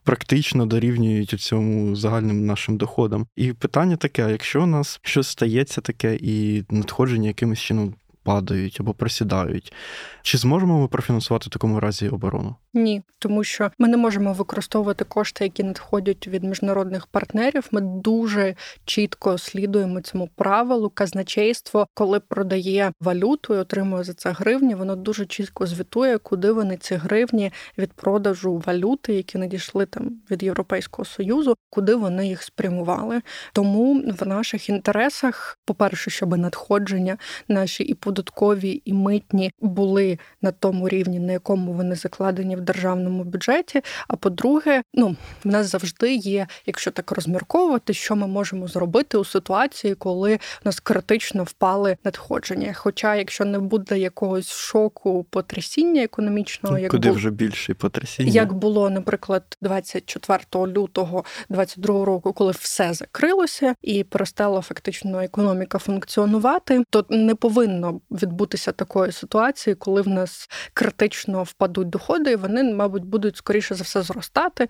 практично 0.07 0.65
дорівнюють 0.65 1.29
цьому 1.29 1.95
загальним 1.95 2.45
нашим 2.45 2.77
доходам. 2.77 3.27
І 3.35 3.53
питання 3.53 3.95
таке: 3.95 4.31
якщо 4.31 4.63
у 4.63 4.65
нас 4.65 4.99
щось 5.03 5.27
стається 5.27 5.81
таке, 5.81 6.17
і 6.21 6.63
надходження 6.69 7.27
якимось 7.27 7.46
чином 7.55 7.95
падають 8.27 8.77
або 8.79 8.93
просідають, 8.93 9.73
чи 10.21 10.37
зможемо 10.37 10.79
ми 10.79 10.87
профінансувати 10.87 11.45
в 11.47 11.49
такому 11.49 11.79
разі 11.79 12.09
оборону? 12.09 12.55
Ні, 12.73 13.01
тому 13.19 13.43
що 13.43 13.71
ми 13.79 13.87
не 13.87 13.97
можемо 13.97 14.33
використовувати 14.33 15.05
кошти, 15.05 15.43
які 15.43 15.63
надходять 15.63 16.27
від 16.27 16.43
міжнародних 16.43 17.07
партнерів. 17.07 17.67
Ми 17.71 17.81
дуже 17.81 18.55
чітко 18.85 19.37
слідуємо 19.37 20.01
цьому 20.01 20.29
правилу. 20.35 20.89
Казначейство, 20.89 21.87
коли 21.93 22.19
продає 22.19 22.91
валюту 23.01 23.55
і 23.55 23.57
отримує 23.57 24.03
за 24.03 24.13
це 24.13 24.31
гривні, 24.31 24.75
воно 24.75 24.95
дуже 24.95 25.25
чітко 25.25 25.65
звітує, 25.65 26.17
куди 26.17 26.51
вони 26.51 26.77
ці 26.77 26.95
гривні 26.95 27.51
від 27.77 27.93
продажу 27.93 28.63
валюти, 28.65 29.13
які 29.13 29.37
надійшли 29.37 29.85
там 29.85 30.11
від 30.31 30.43
Європейського 30.43 31.05
союзу, 31.05 31.55
куди 31.69 31.95
вони 31.95 32.27
їх 32.27 32.43
спрямували. 32.43 33.21
Тому 33.53 34.13
в 34.19 34.27
наших 34.27 34.69
інтересах, 34.69 35.57
по-перше, 35.65 36.11
щоб 36.11 36.37
надходження 36.37 37.17
наші 37.47 37.83
і 37.83 37.93
податкові, 38.17 38.81
і 38.85 38.93
митні 38.93 39.51
були 39.59 40.19
на 40.41 40.51
тому 40.51 40.89
рівні, 40.89 41.19
на 41.19 41.31
якому 41.31 41.73
вони 41.73 41.95
закладені 41.95 42.55
в 42.55 42.61
державному 42.61 43.23
бюджеті. 43.23 43.81
А 44.07 44.15
по-друге, 44.15 44.81
ну 44.93 45.15
в 45.43 45.47
нас 45.47 45.67
завжди 45.67 46.15
є, 46.15 46.47
якщо 46.65 46.91
так 46.91 47.11
розмірковувати, 47.11 47.93
що 47.93 48.15
ми 48.15 48.27
можемо 48.27 48.67
зробити 48.67 49.17
у 49.17 49.25
ситуації, 49.25 49.95
коли 49.95 50.35
у 50.35 50.37
нас 50.65 50.79
критично 50.79 51.43
впали 51.43 51.97
надходження. 52.03 52.73
Хоча, 52.73 53.15
якщо 53.15 53.45
не 53.45 53.59
буде 53.59 53.99
якогось 53.99 54.51
шоку 54.51 55.25
потрясіння 55.29 56.03
економічного, 56.03 56.77
як 56.77 56.91
куди 56.91 57.09
бу... 57.09 57.15
вже 57.15 57.31
більше 57.31 57.73
потрясіння, 57.73 58.31
як 58.31 58.53
було, 58.53 58.89
наприклад, 58.89 59.43
24 59.61 60.39
лютого 60.53 61.23
22 61.49 62.05
року, 62.05 62.33
коли 62.33 62.51
все 62.51 62.93
закрилося 62.93 63.75
і 63.81 64.03
перестала 64.03 64.61
фактично 64.61 65.21
економіка 65.21 65.77
функціонувати, 65.77 66.83
то 66.89 67.05
не 67.09 67.35
повинно 67.35 67.99
відбутися 68.11 68.71
такої 68.71 69.11
ситуації, 69.11 69.75
коли 69.75 70.01
в 70.01 70.07
нас 70.07 70.49
критично 70.73 71.43
впадуть 71.43 71.89
доходи. 71.89 72.31
і 72.31 72.35
Вони, 72.35 72.63
мабуть, 72.63 73.05
будуть 73.05 73.37
скоріше 73.37 73.75
за 73.75 73.83
все 73.83 74.01
зростати, 74.01 74.67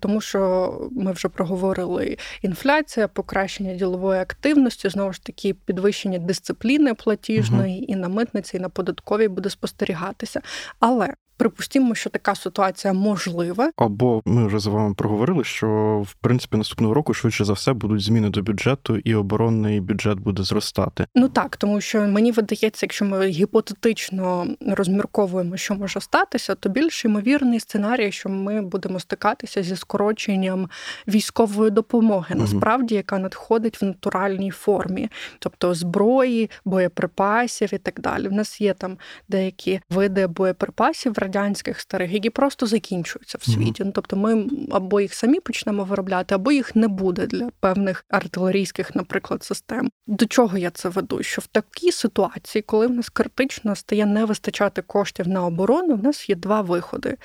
тому 0.00 0.20
що 0.20 0.72
ми 0.92 1.12
вже 1.12 1.28
проговорили 1.28 2.16
інфляція, 2.42 3.08
покращення 3.08 3.74
ділової 3.74 4.20
активності, 4.20 4.88
знову 4.88 5.12
ж 5.12 5.24
таки, 5.24 5.54
підвищення 5.54 6.18
дисципліни 6.18 6.94
платіжної, 6.94 7.76
угу. 7.76 7.84
і 7.88 7.96
на 7.96 8.08
митниці, 8.08 8.56
і 8.56 8.60
на 8.60 8.68
податковій 8.68 9.28
буде 9.28 9.50
спостерігатися. 9.50 10.40
Але 10.80 11.14
Припустімо, 11.38 11.94
що 11.94 12.10
така 12.10 12.34
ситуація 12.34 12.92
можлива. 12.92 13.70
Або 13.76 14.22
ми 14.24 14.46
вже 14.46 14.58
з 14.58 14.66
вами 14.66 14.94
проговорили, 14.94 15.44
що 15.44 15.68
в 16.06 16.14
принципі 16.14 16.56
наступного 16.56 16.94
року 16.94 17.14
швидше 17.14 17.44
за 17.44 17.52
все 17.52 17.72
будуть 17.72 18.00
зміни 18.00 18.30
до 18.30 18.42
бюджету, 18.42 18.96
і 18.96 19.14
оборонний 19.14 19.80
бюджет 19.80 20.18
буде 20.18 20.42
зростати. 20.42 21.06
Ну 21.14 21.28
так, 21.28 21.56
тому 21.56 21.80
що 21.80 22.00
мені 22.00 22.32
видається, 22.32 22.86
якщо 22.86 23.04
ми 23.04 23.26
гіпотетично 23.26 24.46
розмірковуємо, 24.60 25.56
що 25.56 25.74
може 25.74 26.00
статися, 26.00 26.54
то 26.54 26.68
більш 26.68 27.04
ймовірний 27.04 27.60
сценарій, 27.60 28.12
що 28.12 28.28
ми 28.28 28.62
будемо 28.62 29.00
стикатися 29.00 29.62
зі 29.62 29.76
скороченням 29.76 30.68
військової 31.08 31.70
допомоги, 31.70 32.34
угу. 32.34 32.40
насправді, 32.42 32.94
яка 32.94 33.18
надходить 33.18 33.82
в 33.82 33.84
натуральній 33.84 34.50
формі, 34.50 35.08
тобто 35.38 35.74
зброї, 35.74 36.50
боєприпасів 36.64 37.74
і 37.74 37.78
так 37.78 38.00
далі. 38.00 38.28
В 38.28 38.32
нас 38.32 38.60
є 38.60 38.74
там 38.74 38.98
деякі 39.28 39.80
види 39.90 40.26
боєприпасів 40.26 41.12
радянських 41.28 41.80
старих, 41.80 42.12
які 42.12 42.30
просто 42.30 42.66
закінчуються 42.66 43.38
в 43.40 43.44
світі. 43.44 43.82
Ну, 43.84 43.92
тобто, 43.94 44.16
ми 44.16 44.46
або 44.70 45.00
їх 45.00 45.14
самі 45.14 45.40
почнемо 45.40 45.84
виробляти, 45.84 46.34
або 46.34 46.52
їх 46.52 46.76
не 46.76 46.88
буде 46.88 47.26
для 47.26 47.50
певних 47.60 48.04
артилерійських, 48.08 48.94
наприклад, 48.94 49.44
систем. 49.44 49.90
До 50.06 50.26
чого 50.26 50.58
я 50.58 50.70
це 50.70 50.88
веду? 50.88 51.22
Що 51.22 51.40
в 51.40 51.46
такій 51.46 51.92
ситуації, 51.92 52.62
коли 52.62 52.86
в 52.86 52.90
нас 52.90 53.08
критично 53.08 53.76
стає 53.76 54.06
не 54.06 54.24
вистачати 54.24 54.82
коштів 54.82 55.28
на 55.28 55.46
оборону, 55.46 55.94
в 55.94 56.02
нас 56.02 56.28
є 56.28 56.34
два 56.34 56.60
виходи 56.60 57.16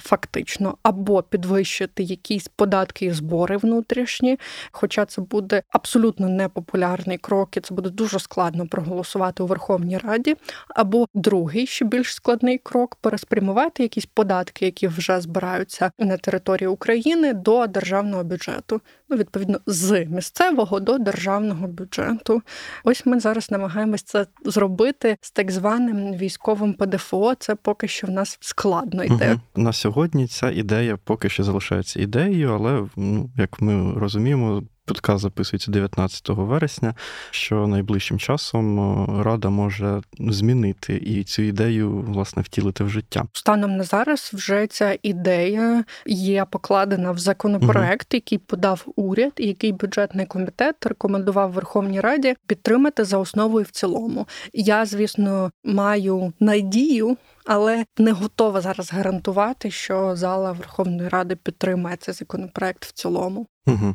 фактично, 0.00 0.78
або 0.82 1.22
підвищити 1.22 2.02
якісь 2.02 2.48
податки 2.48 3.06
і 3.06 3.10
збори 3.10 3.56
внутрішні, 3.56 4.38
хоча 4.72 5.04
це 5.04 5.22
буде 5.22 5.62
абсолютно 5.68 6.28
непопулярний 6.28 7.18
крок, 7.18 7.56
і 7.56 7.60
це 7.60 7.74
буде 7.74 7.90
дуже 7.90 8.18
складно 8.18 8.66
проголосувати 8.66 9.42
у 9.42 9.46
Верховній 9.46 9.98
Раді, 9.98 10.36
або 10.68 11.06
другий 11.14 11.66
ще 11.66 11.84
більш 11.84 12.14
складний 12.14 12.58
крок 12.58 12.96
переспрямувати 13.00 13.37
спрямувати 13.38 13.82
якісь 13.82 14.06
податки, 14.06 14.64
які 14.64 14.88
вже 14.88 15.20
збираються 15.20 15.90
на 15.98 16.16
території 16.16 16.68
України 16.68 17.34
до 17.34 17.66
державного 17.66 18.24
бюджету. 18.24 18.80
Ну, 19.08 19.16
відповідно, 19.16 19.58
з 19.66 20.04
місцевого 20.04 20.80
до 20.80 20.98
державного 20.98 21.68
бюджету. 21.68 22.42
Ось 22.84 23.06
ми 23.06 23.20
зараз 23.20 23.50
намагаємось 23.50 24.02
це 24.02 24.26
зробити 24.44 25.16
з 25.20 25.30
так 25.30 25.50
званим 25.50 26.14
військовим 26.14 26.74
ПДФО. 26.74 27.34
Це 27.34 27.54
поки 27.54 27.88
що 27.88 28.06
в 28.06 28.10
нас 28.10 28.38
складно 28.40 29.04
йде. 29.04 29.30
Угу. 29.30 29.40
На 29.64 29.72
сьогодні 29.72 30.26
ця 30.26 30.50
ідея 30.50 30.98
поки 31.04 31.28
що 31.28 31.44
залишається 31.44 32.00
ідеєю, 32.00 32.54
але 32.54 32.88
ну 32.96 33.30
як 33.36 33.60
ми 33.60 34.00
розуміємо, 34.00 34.62
Подкаст 34.88 35.22
записується 35.22 35.70
19 35.70 36.28
вересня, 36.28 36.94
що 37.30 37.66
найближчим 37.66 38.18
часом 38.18 38.80
е, 38.80 39.22
рада 39.22 39.48
може 39.48 40.00
змінити 40.18 40.96
і 40.96 41.24
цю 41.24 41.42
ідею 41.42 42.04
власне 42.08 42.42
втілити 42.42 42.84
в 42.84 42.88
життя. 42.88 43.24
Станом 43.32 43.76
на 43.76 43.84
зараз 43.84 44.30
вже 44.34 44.66
ця 44.66 44.98
ідея 45.02 45.84
є 46.06 46.46
покладена 46.50 47.12
в 47.12 47.18
законопроект, 47.18 48.14
який 48.14 48.38
подав 48.38 48.86
уряд, 48.96 49.32
і 49.36 49.46
який 49.46 49.72
бюджетний 49.72 50.26
комітет 50.26 50.86
рекомендував 50.86 51.52
Верховній 51.52 52.00
Раді 52.00 52.34
підтримати 52.46 53.04
за 53.04 53.18
основу 53.18 53.60
і 53.60 53.62
в 53.62 53.70
цілому. 53.70 54.26
Я, 54.52 54.86
звісно, 54.86 55.50
маю 55.64 56.32
надію 56.40 57.16
але 57.48 57.84
не 57.98 58.12
готова 58.12 58.60
зараз 58.60 58.92
гарантувати, 58.92 59.70
що 59.70 60.16
зала 60.16 60.52
Верховної 60.52 61.08
Ради 61.08 61.36
підтримає 61.36 61.96
цей 61.96 62.14
законопроект 62.14 62.84
в 62.84 62.92
цілому. 62.92 63.46
Угу. 63.66 63.94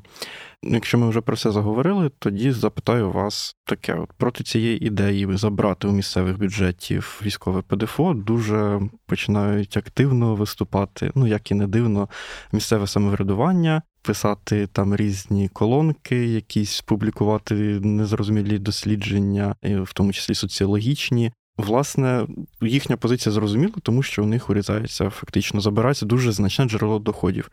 Якщо 0.63 0.97
ми 0.97 1.09
вже 1.09 1.21
про 1.21 1.37
це 1.37 1.51
заговорили, 1.51 2.11
тоді 2.19 2.51
запитаю 2.51 3.11
вас 3.11 3.55
таке: 3.65 3.93
от 3.93 4.13
проти 4.13 4.43
цієї 4.43 4.85
ідеї 4.85 5.37
забрати 5.37 5.87
у 5.87 5.91
місцевих 5.91 6.39
бюджетів 6.39 7.21
військове 7.23 7.61
ПДФО 7.61 8.13
дуже 8.13 8.81
починають 9.05 9.77
активно 9.77 10.35
виступати. 10.35 11.11
Ну 11.15 11.27
як 11.27 11.51
і 11.51 11.55
не 11.55 11.67
дивно, 11.67 12.09
місцеве 12.51 12.87
самоврядування. 12.87 13.81
Писати 14.01 14.67
там 14.67 14.95
різні 14.95 15.49
колонки, 15.49 16.25
якісь 16.25 16.81
публікувати 16.81 17.53
незрозумілі 17.79 18.59
дослідження, 18.59 19.55
в 19.63 19.93
тому 19.93 20.13
числі 20.13 20.35
соціологічні, 20.35 21.31
Власне, 21.57 22.27
їхня 22.61 22.97
позиція 22.97 23.33
зрозуміла, 23.33 23.73
тому 23.83 24.03
що 24.03 24.23
у 24.23 24.25
них 24.25 24.49
урізається, 24.49 25.09
фактично 25.09 25.61
забирається 25.61 26.05
дуже 26.05 26.31
значне 26.31 26.65
джерело 26.65 26.99
доходів. 26.99 27.51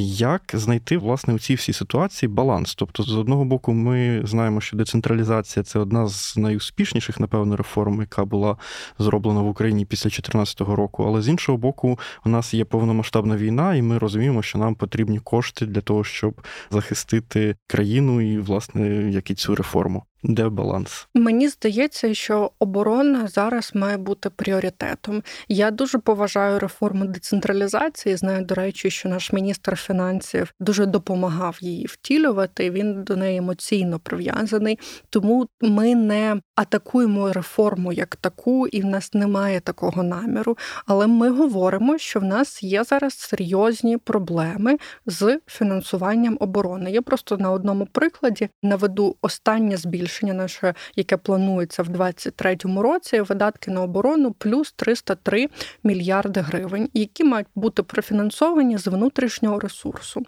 Як 0.00 0.42
знайти 0.54 0.98
власне 0.98 1.34
у 1.34 1.38
цій 1.38 1.54
всій 1.54 1.72
ситуації 1.72 2.28
баланс? 2.28 2.74
Тобто, 2.74 3.02
з 3.02 3.16
одного 3.16 3.44
боку, 3.44 3.72
ми 3.72 4.22
знаємо, 4.24 4.60
що 4.60 4.76
децентралізація 4.76 5.62
це 5.62 5.78
одна 5.78 6.08
з 6.08 6.36
найуспішніших, 6.36 7.20
напевно, 7.20 7.56
реформ, 7.56 8.00
яка 8.00 8.24
була 8.24 8.56
зроблена 8.98 9.40
в 9.40 9.48
Україні 9.48 9.84
після 9.84 10.08
2014 10.08 10.60
року. 10.60 11.04
Але 11.06 11.22
з 11.22 11.28
іншого 11.28 11.58
боку, 11.58 11.98
у 12.24 12.28
нас 12.28 12.54
є 12.54 12.64
повномасштабна 12.64 13.36
війна, 13.36 13.74
і 13.74 13.82
ми 13.82 13.98
розуміємо, 13.98 14.42
що 14.42 14.58
нам 14.58 14.74
потрібні 14.74 15.18
кошти 15.18 15.66
для 15.66 15.80
того, 15.80 16.04
щоб 16.04 16.40
захистити 16.70 17.56
країну 17.66 18.20
і, 18.20 18.38
власне, 18.38 19.10
як 19.10 19.30
і 19.30 19.34
цю 19.34 19.54
реформу. 19.54 20.02
Де 20.28 20.48
баланс? 20.48 21.08
Мені 21.14 21.48
здається, 21.48 22.14
що 22.14 22.50
оборона 22.58 23.28
зараз 23.28 23.70
має 23.74 23.96
бути 23.96 24.30
пріоритетом. 24.30 25.22
Я 25.48 25.70
дуже 25.70 25.98
поважаю 25.98 26.58
реформу 26.58 27.04
децентралізації. 27.04 28.16
Знаю, 28.16 28.44
до 28.44 28.54
речі, 28.54 28.90
що 28.90 29.08
наш 29.08 29.32
міністр 29.32 29.76
фінансів 29.76 30.54
дуже 30.60 30.86
допомагав 30.86 31.58
її 31.60 31.86
втілювати. 31.86 32.70
Він 32.70 33.04
до 33.04 33.16
неї 33.16 33.38
емоційно 33.38 33.98
прив'язаний. 33.98 34.78
Тому 35.10 35.46
ми 35.60 35.94
не 35.94 36.40
атакуємо 36.54 37.32
реформу 37.32 37.92
як 37.92 38.16
таку, 38.16 38.66
і 38.66 38.82
в 38.82 38.84
нас 38.84 39.14
немає 39.14 39.60
такого 39.60 40.02
наміру. 40.02 40.58
Але 40.86 41.06
ми 41.06 41.30
говоримо, 41.30 41.98
що 41.98 42.20
в 42.20 42.24
нас 42.24 42.62
є 42.62 42.84
зараз 42.84 43.14
серйозні 43.14 43.96
проблеми 43.96 44.76
з 45.06 45.40
фінансуванням 45.46 46.36
оборони. 46.40 46.90
Я 46.90 47.02
просто 47.02 47.36
на 47.36 47.50
одному 47.50 47.86
прикладі 47.92 48.48
наведу 48.62 49.16
останнє 49.22 49.76
збільшення 49.76 50.15
збільшення 50.16 50.34
наше, 50.34 50.74
яке 50.96 51.16
планується 51.16 51.82
в 51.82 51.88
2023 51.88 52.56
році, 52.82 53.20
видатки 53.20 53.70
на 53.70 53.82
оборону 53.82 54.32
плюс 54.32 54.72
303 54.72 55.48
мільярди 55.84 56.40
гривень, 56.40 56.88
які 56.94 57.24
мають 57.24 57.46
бути 57.54 57.82
профінансовані 57.82 58.78
з 58.78 58.86
внутрішнього 58.86 59.60
ресурсу. 59.60 60.22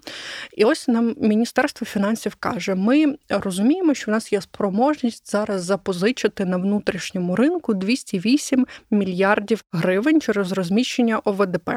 І 0.57 0.65
ось 0.65 0.87
нам 0.87 1.15
Міністерство 1.17 1.85
фінансів 1.85 2.35
каже: 2.35 2.75
ми 2.75 3.15
розуміємо, 3.29 3.93
що 3.93 4.11
в 4.11 4.13
нас 4.13 4.33
є 4.33 4.41
спроможність 4.41 5.31
зараз 5.31 5.63
запозичити 5.63 6.45
на 6.45 6.57
внутрішньому 6.57 7.35
ринку 7.35 7.73
208 7.73 8.67
мільярдів 8.91 9.63
гривень 9.71 10.21
через 10.21 10.51
розміщення 10.51 11.19
ОВДП. 11.19 11.69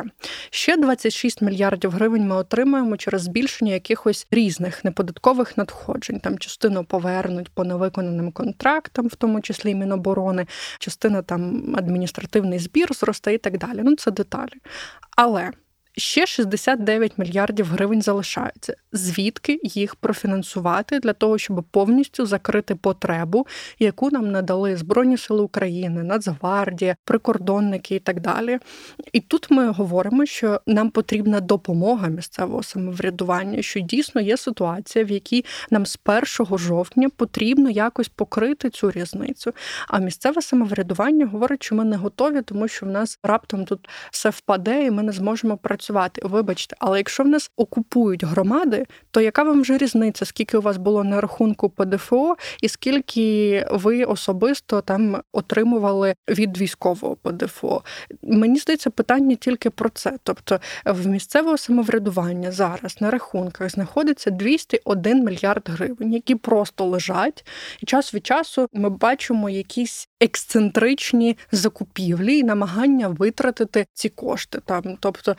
Ще 0.50 0.76
26 0.76 1.42
мільярдів 1.42 1.90
гривень 1.90 2.28
ми 2.28 2.36
отримаємо 2.36 2.96
через 2.96 3.22
збільшення 3.22 3.72
якихось 3.72 4.26
різних 4.30 4.84
неподаткових 4.84 5.56
надходжень. 5.56 6.20
Там 6.20 6.38
частину 6.38 6.84
повернуть 6.84 7.48
по 7.48 7.64
невиконаним 7.64 8.01
виконаним 8.02 8.32
контрактам, 8.32 9.06
в 9.06 9.14
тому 9.14 9.40
числі 9.40 9.74
Міноборони, 9.74 10.46
частина 10.78 11.22
там 11.22 11.74
адміністративний 11.76 12.58
збір 12.58 12.88
зросте 12.94 13.34
і 13.34 13.38
так 13.38 13.58
далі. 13.58 13.80
Ну 13.84 13.96
це 13.96 14.10
деталі. 14.10 14.52
Але 15.16 15.50
Ще 15.96 16.26
69 16.26 17.18
мільярдів 17.18 17.66
гривень 17.66 18.02
залишаються. 18.02 18.74
Звідки 18.92 19.60
їх 19.62 19.94
профінансувати 19.94 20.98
для 20.98 21.12
того, 21.12 21.38
щоб 21.38 21.64
повністю 21.70 22.26
закрити 22.26 22.74
потребу, 22.74 23.46
яку 23.78 24.10
нам 24.10 24.30
надали 24.30 24.76
Збройні 24.76 25.16
Сили 25.16 25.42
України, 25.42 26.02
Нацгвардія, 26.02 26.96
прикордонники 27.04 27.94
і 27.94 27.98
так 27.98 28.20
далі. 28.20 28.58
І 29.12 29.20
тут 29.20 29.50
ми 29.50 29.70
говоримо, 29.70 30.26
що 30.26 30.60
нам 30.66 30.90
потрібна 30.90 31.40
допомога 31.40 32.08
місцевого 32.08 32.62
самоврядування, 32.62 33.62
що 33.62 33.80
дійсно 33.80 34.20
є 34.20 34.36
ситуація, 34.36 35.04
в 35.04 35.10
якій 35.10 35.44
нам 35.70 35.86
з 35.86 35.98
1 36.38 36.58
жовтня 36.58 37.08
потрібно 37.16 37.70
якось 37.70 38.08
покрити 38.08 38.70
цю 38.70 38.90
різницю. 38.90 39.52
А 39.88 39.98
місцеве 39.98 40.42
самоврядування 40.42 41.26
говорить, 41.26 41.62
що 41.62 41.74
ми 41.74 41.84
не 41.84 41.96
готові, 41.96 42.42
тому 42.42 42.68
що 42.68 42.86
в 42.86 42.88
нас 42.88 43.18
раптом 43.22 43.64
тут 43.64 43.88
все 44.10 44.30
впаде, 44.30 44.86
і 44.86 44.90
ми 44.90 45.02
не 45.02 45.12
зможемо 45.12 45.56
працювати 45.56 45.81
працювати. 45.82 46.20
Вибачте, 46.24 46.76
але 46.78 46.98
якщо 46.98 47.22
в 47.22 47.28
нас 47.28 47.50
окупують 47.56 48.24
громади, 48.24 48.86
то 49.10 49.20
яка 49.20 49.42
вам 49.42 49.62
вже 49.62 49.78
різниця? 49.78 50.24
Скільки 50.24 50.56
у 50.56 50.60
вас 50.60 50.76
було 50.76 51.04
на 51.04 51.20
рахунку 51.20 51.68
ПДФО, 51.68 52.36
і 52.60 52.68
скільки 52.68 53.66
ви 53.70 54.04
особисто 54.04 54.80
там 54.80 55.22
отримували 55.32 56.14
від 56.28 56.58
військового 56.58 57.16
ПДФО? 57.16 57.82
Мені 58.22 58.58
здається, 58.58 58.90
питання 58.90 59.36
тільки 59.36 59.70
про 59.70 59.88
це. 59.88 60.12
Тобто 60.22 60.60
в 60.84 61.06
місцевого 61.06 61.58
самоврядування 61.58 62.52
зараз 62.52 62.96
на 63.00 63.10
рахунках 63.10 63.70
знаходиться 63.70 64.30
201 64.30 65.24
мільярд 65.24 65.68
гривень, 65.68 66.12
які 66.12 66.34
просто 66.34 66.84
лежать, 66.84 67.46
і 67.80 67.86
час 67.86 68.14
від 68.14 68.26
часу 68.26 68.68
ми 68.72 68.90
бачимо 68.90 69.50
якісь 69.50 70.08
ексцентричні 70.20 71.36
закупівлі 71.52 72.38
і 72.38 72.44
намагання 72.44 73.08
витратити 73.08 73.86
ці 73.92 74.08
кошти. 74.08 74.60
Там, 74.64 74.82
тобто 75.00 75.36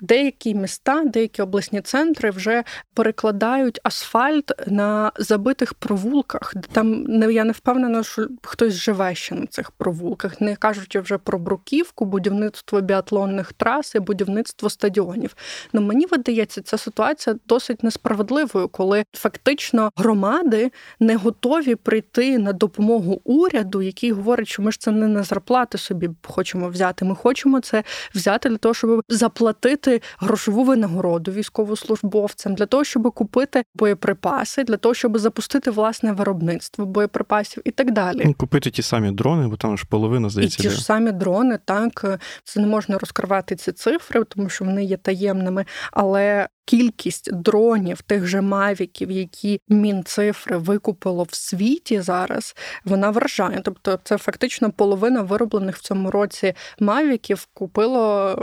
деякі 0.00 0.54
міста, 0.54 1.04
деякі 1.04 1.42
обласні 1.42 1.80
центри 1.80 2.30
вже 2.30 2.64
перекладають 2.94 3.80
асфальт 3.82 4.52
на 4.66 5.12
забитих 5.18 5.74
провулках. 5.74 6.54
Там 6.72 7.06
я 7.32 7.44
не 7.44 7.52
впевнена, 7.52 8.02
що 8.02 8.28
хтось 8.42 8.74
живе 8.74 9.14
ще 9.14 9.34
на 9.34 9.46
цих 9.46 9.70
провулках, 9.70 10.40
не 10.40 10.56
кажучи 10.56 11.00
вже 11.00 11.18
про 11.18 11.38
бруківку, 11.38 12.04
будівництво 12.04 12.80
біатлонних 12.80 13.52
трас 13.52 13.94
і 13.94 14.00
будівництво 14.00 14.70
стадіонів. 14.70 15.36
Ну 15.72 15.80
мені 15.80 16.06
видається, 16.06 16.62
ця 16.62 16.78
ситуація 16.78 17.36
досить 17.46 17.82
несправедливою, 17.82 18.68
коли 18.68 19.04
фактично 19.12 19.90
громади 19.96 20.70
не 21.00 21.16
готові 21.16 21.74
прийти 21.74 22.38
на 22.38 22.52
допомогу 22.52 23.20
уряду, 23.24 23.82
який 23.82 24.12
говорить, 24.12 24.48
що 24.48 24.62
ми 24.62 24.72
ж 24.72 24.80
це 24.80 24.90
не 24.90 25.08
на 25.08 25.22
зарплати 25.22 25.78
собі 25.78 26.10
хочемо 26.22 26.68
взяти. 26.68 27.04
Ми 27.04 27.14
хочемо 27.14 27.60
це 27.60 27.84
взяти 28.14 28.48
для 28.48 28.56
того, 28.56 28.74
щоб 28.74 29.02
заплатити 29.08 29.73
платити 29.76 30.02
грошову 30.18 30.64
винагороду 30.64 31.32
військовослужбовцям 31.32 32.54
для 32.54 32.66
того, 32.66 32.84
щоб 32.84 33.12
купити 33.12 33.64
боєприпаси, 33.74 34.64
для 34.64 34.76
того, 34.76 34.94
щоб 34.94 35.18
запустити 35.18 35.70
власне 35.70 36.12
виробництво 36.12 36.86
боєприпасів 36.86 37.62
і 37.66 37.70
так 37.70 37.92
далі. 37.92 38.22
Ну, 38.24 38.34
купити 38.34 38.70
ті 38.70 38.82
самі 38.82 39.10
дрони, 39.10 39.48
бо 39.48 39.56
там 39.56 39.78
ж 39.78 39.86
половина 39.88 40.28
здається. 40.28 40.62
І 40.62 40.66
ті 40.66 40.70
ж 40.70 40.84
самі 40.84 41.12
дрони, 41.12 41.58
так 41.64 42.20
це 42.44 42.60
не 42.60 42.66
можна 42.66 42.98
розкривати 42.98 43.56
ці 43.56 43.72
цифри, 43.72 44.24
тому 44.24 44.48
що 44.48 44.64
вони 44.64 44.84
є 44.84 44.96
таємними. 44.96 45.64
Але 45.92 46.48
кількість 46.64 47.34
дронів, 47.34 48.02
тих 48.02 48.26
же 48.26 48.40
мавіків, 48.40 49.10
які 49.10 49.60
мінцифри 49.68 50.56
викупило 50.56 51.22
в 51.22 51.34
світі 51.34 52.00
зараз, 52.00 52.56
вона 52.84 53.10
вражає. 53.10 53.60
Тобто, 53.64 53.98
це 54.04 54.18
фактично 54.18 54.70
половина 54.70 55.22
вироблених 55.22 55.76
в 55.76 55.80
цьому 55.80 56.10
році 56.10 56.54
мавіків 56.80 57.48
купило 57.54 58.34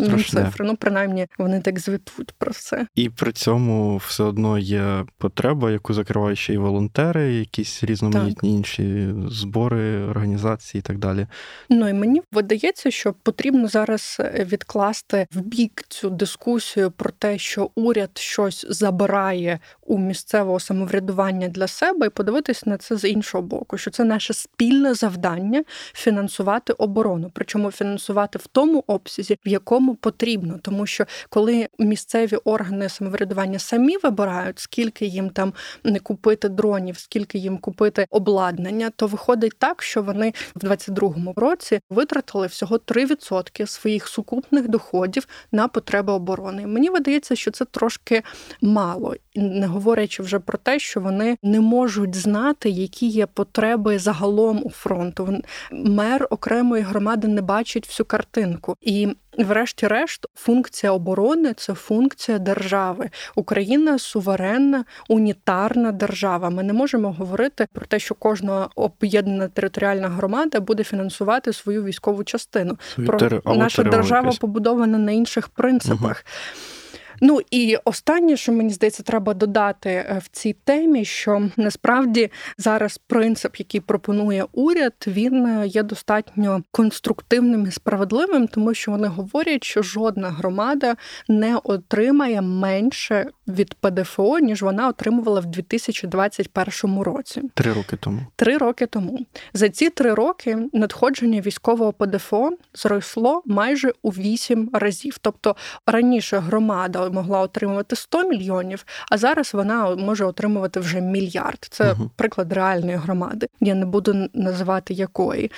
мінцифри. 0.00 0.66
Ну, 0.66 0.76
принаймні, 0.76 1.26
вони 1.38 1.60
так 1.60 1.78
звітують 1.78 2.34
про 2.38 2.52
це. 2.52 2.86
І 2.94 3.10
при 3.10 3.32
цьому 3.32 3.96
все 3.96 4.22
одно 4.22 4.58
є 4.58 5.04
потреба, 5.18 5.70
яку 5.70 5.94
закривають 5.94 6.38
ще 6.38 6.54
й 6.54 6.56
волонтери, 6.56 7.34
якісь 7.34 7.84
різноманітні 7.84 8.50
так. 8.50 8.58
інші 8.58 9.14
збори, 9.28 10.02
організації 10.04 10.78
і 10.78 10.82
так 10.82 10.98
далі. 10.98 11.26
Ну 11.70 11.88
і 11.88 11.92
мені 11.92 12.22
видається, 12.32 12.90
що 12.90 13.12
потрібно 13.12 13.68
зараз 13.68 14.20
відкласти 14.34 15.26
в 15.34 15.40
бік 15.40 15.84
цю 15.88 16.10
дискусію 16.10 16.90
про 16.90 17.10
те, 17.10 17.38
що 17.38 17.59
уряд 17.64 18.10
щось 18.14 18.66
забирає 18.68 19.58
у 19.86 19.98
місцевого 19.98 20.60
самоврядування 20.60 21.48
для 21.48 21.66
себе, 21.66 22.06
і 22.06 22.10
подивитись 22.10 22.66
на 22.66 22.76
це 22.76 22.96
з 22.96 23.08
іншого 23.08 23.42
боку, 23.42 23.78
що 23.78 23.90
це 23.90 24.04
наше 24.04 24.34
спільне 24.34 24.94
завдання 24.94 25.64
фінансувати 25.92 26.72
оборону, 26.72 27.30
причому 27.34 27.70
фінансувати 27.70 28.38
в 28.38 28.46
тому 28.46 28.84
обсязі, 28.86 29.38
в 29.46 29.48
якому 29.48 29.94
потрібно, 29.94 30.58
тому 30.62 30.86
що 30.86 31.04
коли 31.28 31.68
місцеві 31.78 32.36
органи 32.36 32.88
самоврядування 32.88 33.58
самі 33.58 33.96
вибирають, 33.96 34.58
скільки 34.58 35.06
їм 35.06 35.30
там 35.30 35.52
не 35.84 35.98
купити 35.98 36.48
дронів, 36.48 36.98
скільки 36.98 37.38
їм 37.38 37.58
купити 37.58 38.06
обладнання, 38.10 38.90
то 38.96 39.06
виходить 39.06 39.58
так, 39.58 39.82
що 39.82 40.02
вони 40.02 40.32
в 40.54 40.64
22-му 40.64 41.32
році 41.36 41.80
витратили 41.90 42.46
всього 42.46 42.76
3% 42.76 43.66
своїх 43.66 44.08
сукупних 44.08 44.68
доходів 44.68 45.26
на 45.52 45.68
потреби 45.68 46.12
оборони. 46.12 46.66
Мені 46.66 46.90
видається, 46.90 47.36
що 47.36 47.49
це 47.50 47.64
трошки 47.64 48.22
мало, 48.60 49.14
не 49.34 49.66
говорячи 49.66 50.22
вже 50.22 50.38
про 50.38 50.58
те, 50.58 50.78
що 50.78 51.00
вони 51.00 51.36
не 51.42 51.60
можуть 51.60 52.14
знати, 52.14 52.70
які 52.70 53.06
є 53.06 53.26
потреби 53.26 53.98
загалом 53.98 54.62
у 54.64 54.70
фронту. 54.70 55.42
Мер 55.72 56.26
окремої 56.30 56.82
громади 56.82 57.28
не 57.28 57.42
бачить 57.42 57.86
всю 57.86 58.06
картинку 58.06 58.76
і. 58.80 59.08
Врешті-решт, 59.38 60.26
функція 60.34 60.92
оборони 60.92 61.54
це 61.56 61.74
функція 61.74 62.38
держави. 62.38 63.10
Україна 63.34 63.98
суверенна, 63.98 64.84
унітарна 65.08 65.92
держава. 65.92 66.50
Ми 66.50 66.62
не 66.62 66.72
можемо 66.72 67.12
говорити 67.12 67.66
про 67.72 67.86
те, 67.86 67.98
що 67.98 68.14
кожна 68.14 68.68
об'єднана 68.76 69.48
територіальна 69.48 70.08
громада 70.08 70.60
буде 70.60 70.84
фінансувати 70.84 71.52
свою 71.52 71.84
військову 71.84 72.24
частину. 72.24 72.78
Про 73.06 73.42
наша 73.44 73.82
держава 73.82 74.32
побудована 74.40 74.98
на 74.98 75.12
інших 75.12 75.48
принципах. 75.48 76.24
Угу. 76.24 76.76
Ну 77.20 77.40
і 77.50 77.76
останнє, 77.84 78.36
що 78.36 78.52
мені 78.52 78.70
здається, 78.70 79.02
треба 79.02 79.34
додати 79.34 79.90
е, 79.90 80.20
в 80.24 80.28
цій 80.28 80.56
темі, 80.64 81.04
що 81.04 81.50
насправді 81.56 82.30
зараз 82.58 82.98
принцип, 82.98 83.56
який 83.56 83.80
пропонує 83.80 84.44
уряд, 84.52 84.94
він 85.06 85.46
е, 85.46 85.66
є 85.66 85.82
достатньо 85.82 86.62
конструктивним 86.70 87.66
і 87.66 87.70
справедливим, 87.70 88.48
тому 88.48 88.74
що 88.74 88.90
вони 88.90 89.08
говорять, 89.08 89.64
що 89.64 89.82
жодна 89.82 90.30
громада 90.30 90.96
не 91.28 91.56
отримає 91.56 92.42
менше 92.42 93.26
від 93.50 93.74
ПДФО, 93.74 94.38
ніж 94.38 94.62
вона 94.62 94.88
отримувала 94.88 95.40
в 95.40 95.46
2021 95.46 97.00
році. 97.00 97.42
Три 97.54 97.72
роки 97.72 97.96
тому. 97.96 98.20
Три 98.36 98.56
роки 98.56 98.86
тому 98.86 99.18
за 99.54 99.68
ці 99.68 99.90
три 99.90 100.14
роки 100.14 100.58
надходження 100.72 101.40
військового 101.40 101.92
ПДФО 101.92 102.50
зросло 102.74 103.42
майже 103.46 103.92
у 104.02 104.10
вісім 104.10 104.70
разів. 104.72 105.18
Тобто 105.20 105.56
раніше 105.86 106.38
громада 106.38 107.10
могла 107.10 107.40
отримувати 107.40 107.96
100 107.96 108.28
мільйонів, 108.28 108.84
а 109.10 109.18
зараз 109.18 109.54
вона 109.54 109.96
може 109.96 110.24
отримувати 110.24 110.80
вже 110.80 111.00
мільярд. 111.00 111.66
Це 111.70 111.92
угу. 111.92 112.10
приклад 112.16 112.52
реальної 112.52 112.96
громади. 112.96 113.46
Я 113.60 113.74
не 113.74 113.86
буду 113.86 114.28
називати 114.34 114.94
якої. 114.94 115.50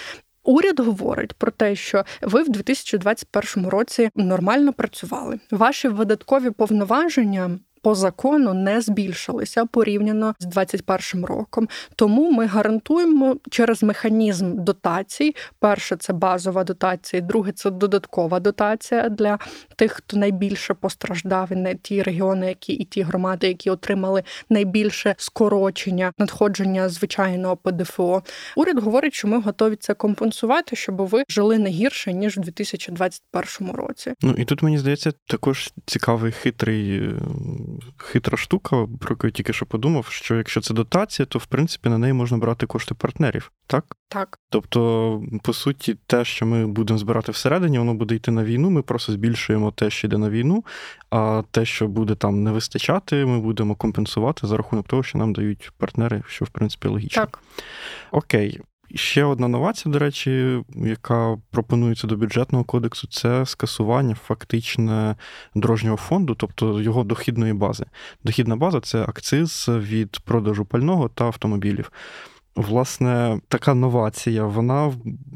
Уряд 0.44 0.80
говорить 0.80 1.32
про 1.32 1.50
те, 1.50 1.76
що 1.76 2.04
ви 2.22 2.42
в 2.42 2.48
2021 2.48 3.68
році 3.68 4.10
нормально 4.16 4.72
працювали. 4.72 5.40
Ваші 5.50 5.88
видаткові 5.88 6.50
повноваження 6.50 7.58
по 7.82 7.94
закону 7.94 8.54
не 8.54 8.80
збільшилися 8.80 9.66
порівняно 9.66 10.34
з 10.38 10.46
2021 10.46 11.24
роком. 11.24 11.68
Тому 11.96 12.30
ми 12.30 12.46
гарантуємо 12.46 13.36
через 13.50 13.82
механізм 13.82 14.64
дотацій: 14.64 15.34
перше 15.58 15.96
це 15.96 16.12
базова 16.12 16.64
дотація, 16.64 17.22
друге 17.22 17.52
це 17.52 17.70
додаткова 17.70 18.40
дотація 18.40 19.08
для 19.08 19.38
тих, 19.76 19.92
хто 19.92 20.16
найбільше 20.16 20.74
постраждав 20.74 21.52
і 21.52 21.56
не 21.56 21.74
ті 21.74 22.02
регіони, 22.02 22.48
які 22.48 22.72
і 22.72 22.84
ті 22.84 23.02
громади, 23.02 23.48
які 23.48 23.70
отримали 23.70 24.22
найбільше 24.50 25.14
скорочення 25.18 26.12
надходження 26.18 26.88
звичайного 26.88 27.56
ПДФО. 27.56 28.22
Уряд 28.56 28.78
говорить, 28.78 29.14
що 29.14 29.28
ми 29.28 29.40
готові 29.40 29.76
це 29.76 29.94
компенсувати, 29.94 30.76
щоб 30.76 30.96
ви 30.96 31.22
жили 31.28 31.58
не 31.58 31.70
гірше 31.70 32.12
ніж 32.12 32.38
у 32.38 32.40
2021 32.40 33.74
році. 33.74 34.12
Ну 34.22 34.34
і 34.38 34.44
тут 34.44 34.62
мені 34.62 34.78
здається 34.78 35.12
також 35.26 35.72
цікавий 35.86 36.32
хитрий 36.32 37.10
хитра 37.96 38.36
штука, 38.36 38.86
про 39.00 39.10
яку 39.10 39.26
я 39.26 39.30
тільки 39.30 39.52
що 39.52 39.66
подумав, 39.66 40.06
що 40.06 40.36
якщо 40.36 40.60
це 40.60 40.74
дотація, 40.74 41.26
то 41.26 41.38
в 41.38 41.46
принципі 41.46 41.88
на 41.88 41.98
неї 41.98 42.12
можна 42.12 42.38
брати 42.38 42.66
кошти 42.66 42.94
партнерів, 42.94 43.52
так? 43.66 43.96
Так. 44.08 44.38
Тобто, 44.50 45.22
по 45.42 45.52
суті, 45.52 45.96
те, 46.06 46.24
що 46.24 46.46
ми 46.46 46.66
будемо 46.66 46.98
збирати 46.98 47.32
всередині, 47.32 47.78
воно 47.78 47.94
буде 47.94 48.14
йти 48.14 48.30
на 48.30 48.44
війну. 48.44 48.70
Ми 48.70 48.82
просто 48.82 49.12
збільшуємо 49.12 49.70
те, 49.70 49.90
що 49.90 50.06
йде 50.06 50.18
на 50.18 50.30
війну, 50.30 50.64
а 51.10 51.42
те, 51.50 51.64
що 51.64 51.88
буде 51.88 52.14
там 52.14 52.42
не 52.42 52.52
вистачати, 52.52 53.26
ми 53.26 53.40
будемо 53.40 53.74
компенсувати 53.74 54.46
за 54.46 54.56
рахунок 54.56 54.88
того, 54.88 55.02
що 55.02 55.18
нам 55.18 55.32
дають 55.32 55.70
партнери, 55.78 56.22
що 56.26 56.44
в 56.44 56.48
принципі 56.48 56.88
логічно. 56.88 57.22
Так. 57.22 57.38
Окей. 58.10 58.60
Ще 58.94 59.24
одна 59.24 59.48
новація, 59.48 59.92
до 59.92 59.98
речі, 59.98 60.62
яка 60.76 61.38
пропонується 61.50 62.06
до 62.06 62.16
бюджетного 62.16 62.64
кодексу, 62.64 63.06
це 63.06 63.46
скасування 63.46 64.14
фактичне 64.14 65.16
дорожнього 65.54 65.96
фонду, 65.96 66.34
тобто 66.34 66.80
його 66.80 67.04
дохідної 67.04 67.52
бази. 67.52 67.84
Дохідна 68.24 68.56
база 68.56 68.80
це 68.80 69.02
акциз 69.02 69.66
від 69.68 70.18
продажу 70.18 70.64
пального 70.64 71.08
та 71.08 71.24
автомобілів. 71.24 71.92
Власне, 72.56 73.40
така 73.48 73.74
новація 73.74 74.46
вона 74.46 74.92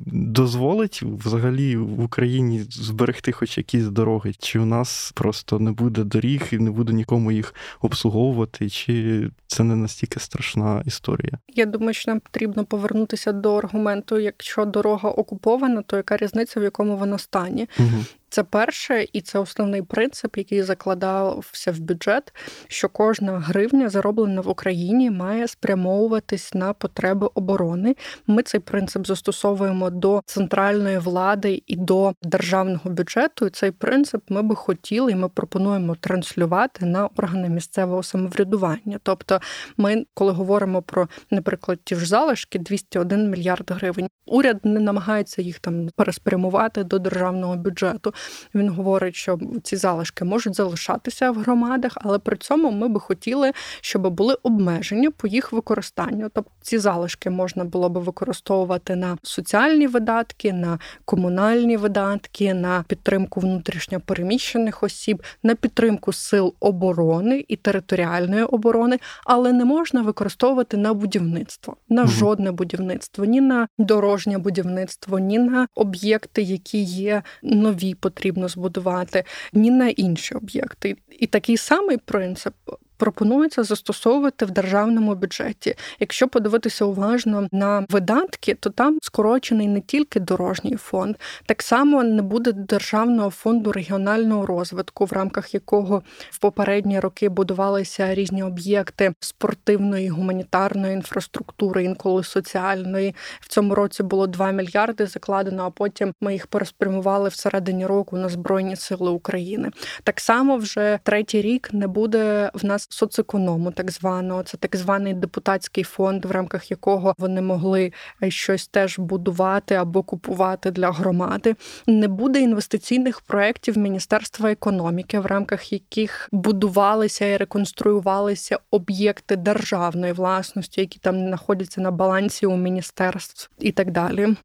дозволить 0.06 1.02
взагалі 1.02 1.76
в 1.76 2.04
Україні 2.04 2.64
зберегти 2.70 3.32
хоч 3.32 3.58
якісь 3.58 3.84
дороги, 3.84 4.32
чи 4.38 4.58
у 4.58 4.64
нас 4.64 5.12
просто 5.14 5.58
не 5.58 5.72
буде 5.72 6.04
доріг 6.04 6.42
і 6.50 6.58
не 6.58 6.70
буде 6.70 6.92
нікому 6.92 7.32
їх 7.32 7.54
обслуговувати, 7.80 8.70
чи 8.70 9.28
це 9.46 9.64
не 9.64 9.76
настільки 9.76 10.20
страшна 10.20 10.82
історія? 10.86 11.32
Я 11.48 11.66
думаю, 11.66 11.94
що 11.94 12.10
нам 12.10 12.20
потрібно 12.20 12.64
повернутися 12.64 13.32
до 13.32 13.56
аргументу: 13.56 14.18
якщо 14.18 14.64
дорога 14.64 15.10
окупована, 15.10 15.82
то 15.82 15.96
яка 15.96 16.16
різниця 16.16 16.60
в 16.60 16.62
якому 16.62 16.96
вона 16.96 17.18
стані? 17.18 17.68
Угу. 17.78 18.04
Це 18.28 18.42
перше, 18.42 19.06
і 19.12 19.20
це 19.20 19.38
основний 19.38 19.82
принцип, 19.82 20.36
який 20.36 20.62
закладався 20.62 21.72
в 21.72 21.78
бюджет, 21.78 22.32
що 22.68 22.88
кожна 22.88 23.38
гривня, 23.38 23.88
зароблена 23.88 24.40
в 24.40 24.48
Україні, 24.48 25.10
має 25.10 25.48
спрямовуватись 25.48 26.54
на 26.54 26.72
потреби 26.72 27.28
оборони. 27.34 27.96
Ми 28.26 28.42
цей 28.42 28.60
принцип 28.60 29.06
застосовуємо 29.06 29.90
до 29.90 30.22
центральної 30.26 30.98
влади 30.98 31.62
і 31.66 31.76
до 31.76 32.12
державного 32.22 32.90
бюджету. 32.90 33.46
І 33.46 33.50
цей 33.50 33.70
принцип 33.70 34.22
ми 34.28 34.42
би 34.42 34.54
хотіли, 34.54 35.12
і 35.12 35.14
ми 35.14 35.28
пропонуємо 35.28 35.94
транслювати 35.94 36.86
на 36.86 37.06
органи 37.06 37.48
місцевого 37.48 38.02
самоврядування. 38.02 38.98
Тобто, 39.02 39.40
ми, 39.76 40.04
коли 40.14 40.32
говоримо 40.32 40.82
про, 40.82 41.08
наприклад, 41.30 41.78
ті 41.84 41.96
ж 41.96 42.06
залишки 42.06 42.58
201 42.58 43.30
мільярд 43.30 43.70
гривень, 43.70 44.08
уряд 44.26 44.64
не 44.64 44.80
намагається 44.80 45.42
їх 45.42 45.58
там 45.58 45.88
переспрямувати 45.96 46.84
до 46.84 46.98
державного 46.98 47.56
бюджету. 47.56 48.12
Він 48.54 48.68
говорить, 48.68 49.14
що 49.14 49.38
ці 49.62 49.76
залишки 49.76 50.24
можуть 50.24 50.54
залишатися 50.54 51.30
в 51.30 51.36
громадах, 51.36 51.92
але 51.96 52.18
при 52.18 52.36
цьому 52.36 52.70
ми 52.70 52.88
би 52.88 53.00
хотіли, 53.00 53.52
щоб 53.80 54.10
були 54.10 54.36
обмеження 54.42 55.10
по 55.10 55.26
їх 55.26 55.52
використанню. 55.52 56.30
Тобто 56.34 56.50
ці 56.62 56.78
залишки 56.78 57.30
можна 57.30 57.64
було 57.64 57.88
би 57.88 58.00
використовувати 58.00 58.96
на 58.96 59.18
соціальні 59.22 59.86
видатки, 59.86 60.52
на 60.52 60.78
комунальні 61.04 61.76
видатки, 61.76 62.54
на 62.54 62.84
підтримку 62.88 63.40
внутрішньо 63.40 64.00
переміщених 64.00 64.82
осіб, 64.82 65.22
на 65.42 65.54
підтримку 65.54 66.12
сил 66.12 66.54
оборони 66.60 67.44
і 67.48 67.56
територіальної 67.56 68.42
оборони, 68.42 68.98
але 69.24 69.52
не 69.52 69.64
можна 69.64 70.02
використовувати 70.02 70.76
на 70.76 70.94
будівництво, 70.94 71.76
на 71.88 72.02
угу. 72.02 72.10
жодне 72.10 72.52
будівництво, 72.52 73.24
ні 73.24 73.40
на 73.40 73.68
дорожнє 73.78 74.38
будівництво, 74.38 75.18
ні 75.18 75.38
на 75.38 75.68
об'єкти, 75.74 76.42
які 76.42 76.82
є 76.82 77.22
нові 77.42 77.94
потрібно 78.06 78.48
збудувати, 78.48 79.24
ні 79.52 79.70
на 79.70 79.88
інші 79.88 80.34
об'єкти. 80.34 80.96
І 81.18 81.26
такий 81.26 81.56
самий 81.56 81.96
принцип 81.96 82.54
пропонується 82.96 83.62
застосовувати 83.62 84.44
в 84.44 84.50
державному 84.50 85.14
бюджеті. 85.14 85.74
Якщо 86.00 86.28
подивитися 86.28 86.84
уважно 86.84 87.48
на 87.52 87.86
видатки, 87.90 88.54
то 88.54 88.70
там 88.70 88.98
скорочений 89.02 89.68
не 89.68 89.80
тільки 89.80 90.20
дорожній 90.20 90.76
фонд, 90.76 91.16
так 91.46 91.62
само 91.62 92.02
не 92.02 92.22
буде 92.22 92.52
державного 92.52 93.30
фонду 93.30 93.72
регіонального 93.72 94.46
розвитку, 94.46 95.04
в 95.04 95.12
рамках 95.12 95.54
якого 95.54 96.02
в 96.30 96.38
попередні 96.38 97.00
роки 97.00 97.28
будувалися 97.28 98.14
різні 98.14 98.42
об'єкти 98.42 99.12
спортивної, 99.20 100.08
гуманітарної 100.08 100.94
інфраструктури, 100.94 101.84
інколи 101.84 102.24
соціальної. 102.24 103.14
В 103.40 103.48
цьому 103.48 103.74
році 103.74 104.02
було 104.02 104.26
2 104.26 104.50
мільярди 104.50 105.06
закладено, 105.06 105.62
а 105.62 105.70
потім 105.70 106.12
ми 106.20 106.32
їх 106.32 106.46
переспрямували 106.46 107.28
всередині 107.28 107.86
року 107.86 108.16
на 108.16 108.28
Збройні 108.28 108.76
Сили 108.76 109.10
України. 109.10 109.70
Так 110.04 110.20
само 110.20 110.56
вже 110.56 110.98
третій 111.02 111.42
рік 111.42 111.72
не 111.72 111.86
буде 111.86 112.50
в 112.54 112.64
нас 112.64 112.85
соцеконому, 112.88 113.70
так 113.70 113.90
званого. 113.90 114.42
Це 114.42 114.56
так 114.56 114.76
званий 114.76 115.14
депутатський 115.14 115.84
фонд, 115.84 116.24
в 116.24 116.30
рамках 116.30 116.70
якого 116.70 117.14
вони 117.18 117.42
могли 117.42 117.92
щось 118.28 118.68
теж 118.68 118.98
будувати 118.98 119.74
або 119.74 120.02
купувати 120.02 120.70
для 120.70 120.90
громади. 120.90 121.54
Не 121.86 122.08
буде 122.08 122.40
інвестиційних 122.40 123.20
проєктів 123.20 123.78
Міністерства 123.78 124.50
економіки, 124.50 125.20
в 125.20 125.26
рамках 125.26 125.72
яких 125.72 126.28
будувалися 126.32 127.26
і 127.26 127.36
реконструювалися 127.36 128.58
об'єкти 128.70 129.36
державної 129.36 130.12
власності, 130.12 130.80
які 130.80 130.98
там 130.98 131.26
знаходяться 131.26 131.80
на 131.80 131.90
балансі 131.90 132.46
у 132.46 132.56
міністерств 132.56 133.50
і 133.58 133.72
так 133.72 133.90
далі. 133.90 134.36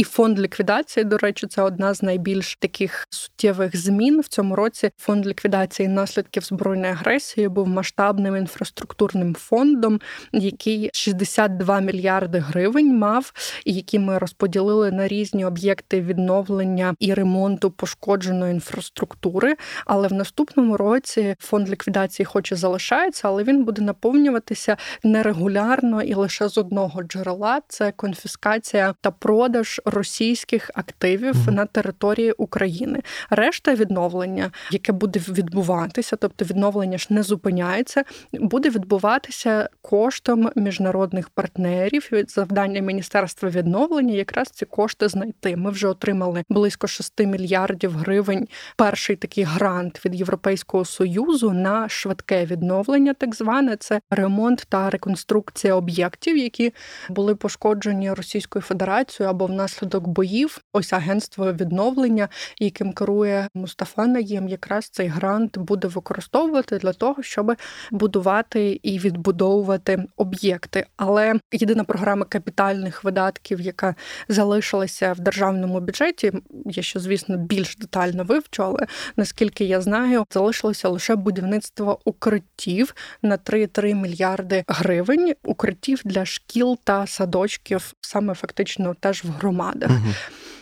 І 0.00 0.04
фонд 0.04 0.40
ліквідації, 0.40 1.04
до 1.04 1.18
речі, 1.18 1.46
це 1.46 1.62
одна 1.62 1.94
з 1.94 2.02
найбільш 2.02 2.56
таких 2.56 3.06
суттєвих 3.10 3.76
змін 3.76 4.20
в 4.20 4.28
цьому 4.28 4.56
році. 4.56 4.90
Фонд 4.98 5.26
ліквідації 5.26 5.88
наслідків 5.88 6.42
збройної 6.42 6.92
агресії 6.92 7.48
був 7.48 7.68
масштабним 7.68 8.36
інфраструктурним 8.36 9.34
фондом, 9.34 10.00
який 10.32 10.90
62 10.92 11.80
мільярди 11.80 12.38
гривень 12.38 12.98
мав, 12.98 13.32
і 13.64 13.72
які 13.72 13.98
ми 13.98 14.18
розподілили 14.18 14.90
на 14.90 15.08
різні 15.08 15.44
об'єкти 15.44 16.00
відновлення 16.00 16.94
і 16.98 17.14
ремонту 17.14 17.70
пошкодженої 17.70 18.52
інфраструктури. 18.52 19.56
Але 19.86 20.08
в 20.08 20.12
наступному 20.12 20.76
році 20.76 21.34
фонд 21.38 21.68
ліквідації, 21.70 22.26
хоч 22.26 22.52
і 22.52 22.54
залишається, 22.54 23.28
але 23.28 23.42
він 23.42 23.64
буде 23.64 23.82
наповнюватися 23.82 24.76
нерегулярно 25.04 26.02
і 26.02 26.14
лише 26.14 26.48
з 26.48 26.58
одного 26.58 27.02
джерела: 27.02 27.60
це 27.68 27.92
конфіскація 27.92 28.94
та 29.00 29.10
продаж 29.10 29.80
російських 29.90 30.70
активів 30.74 31.34
mm-hmm. 31.34 31.50
на 31.50 31.66
території 31.66 32.32
України. 32.32 33.00
Решта 33.30 33.74
відновлення, 33.74 34.50
яке 34.70 34.92
буде 34.92 35.20
відбуватися, 35.28 36.16
тобто 36.16 36.44
відновлення 36.44 36.98
ж 36.98 37.06
не 37.10 37.22
зупиняється, 37.22 38.04
буде 38.32 38.70
відбуватися 38.70 39.68
коштом 39.82 40.50
міжнародних 40.56 41.28
партнерів. 41.28 42.08
Від 42.12 42.30
завдання 42.30 42.80
міністерства 42.80 43.48
відновлення 43.48 44.14
якраз 44.14 44.48
ці 44.48 44.64
кошти 44.64 45.08
знайти. 45.08 45.56
Ми 45.56 45.70
вже 45.70 45.88
отримали 45.88 46.44
близько 46.48 46.86
6 46.86 47.20
мільярдів 47.20 47.92
гривень. 47.92 48.48
Перший 48.76 49.16
такий 49.16 49.44
грант 49.44 50.04
від 50.04 50.14
Європейського 50.14 50.84
союзу 50.84 51.50
на 51.50 51.88
швидке 51.88 52.46
відновлення, 52.46 53.14
так 53.14 53.34
зване 53.34 53.76
це 53.76 54.00
ремонт 54.10 54.66
та 54.68 54.90
реконструкція 54.90 55.74
об'єктів, 55.74 56.36
які 56.36 56.72
були 57.08 57.34
пошкоджені 57.34 58.12
Російською 58.12 58.62
Федерацією 58.62 59.30
або 59.30 59.46
внаслідок 59.46 59.69
внаслідок 59.70 60.08
боїв. 60.08 60.60
Ось 60.72 60.92
агентство 60.92 61.52
відновлення, 61.52 62.28
яким 62.58 62.92
керує 62.92 63.48
Мустафа 63.54 64.06
Наєм, 64.06 64.48
якраз 64.48 64.88
цей 64.88 65.06
грант 65.06 65.58
буде 65.58 65.88
використовувати 65.88 66.78
для 66.78 66.92
того, 66.92 67.22
щоб 67.22 67.52
будувати 67.90 68.80
і 68.82 68.98
відбудовувати 68.98 70.04
об'єкти. 70.16 70.86
Але 70.96 71.34
єдина 71.52 71.84
програма 71.84 72.24
капітальних 72.24 73.04
видатків, 73.04 73.60
яка 73.60 73.94
залишилася 74.28 75.12
в 75.12 75.20
державному 75.20 75.80
бюджеті, 75.80 76.32
я 76.64 76.82
ще 76.82 77.00
звісно 77.00 77.36
більш 77.36 77.76
детально 77.76 78.24
вивчу, 78.24 78.62
але 78.62 78.86
наскільки 79.16 79.64
я 79.64 79.80
знаю, 79.80 80.24
залишилося 80.30 80.88
лише 80.88 81.16
будівництво 81.16 82.00
укриттів 82.04 82.94
на 83.22 83.36
3,3 83.36 83.94
мільярди 83.94 84.64
гривень, 84.68 85.34
укриттів 85.44 86.00
для 86.04 86.24
шкіл 86.24 86.78
та 86.84 87.06
садочків, 87.06 87.92
саме 88.00 88.34
фактично 88.34 88.94
теж 89.00 89.24
в 89.24 89.30
громаді 89.30 89.59
громадах. 89.60 89.90
Угу. 89.90 90.14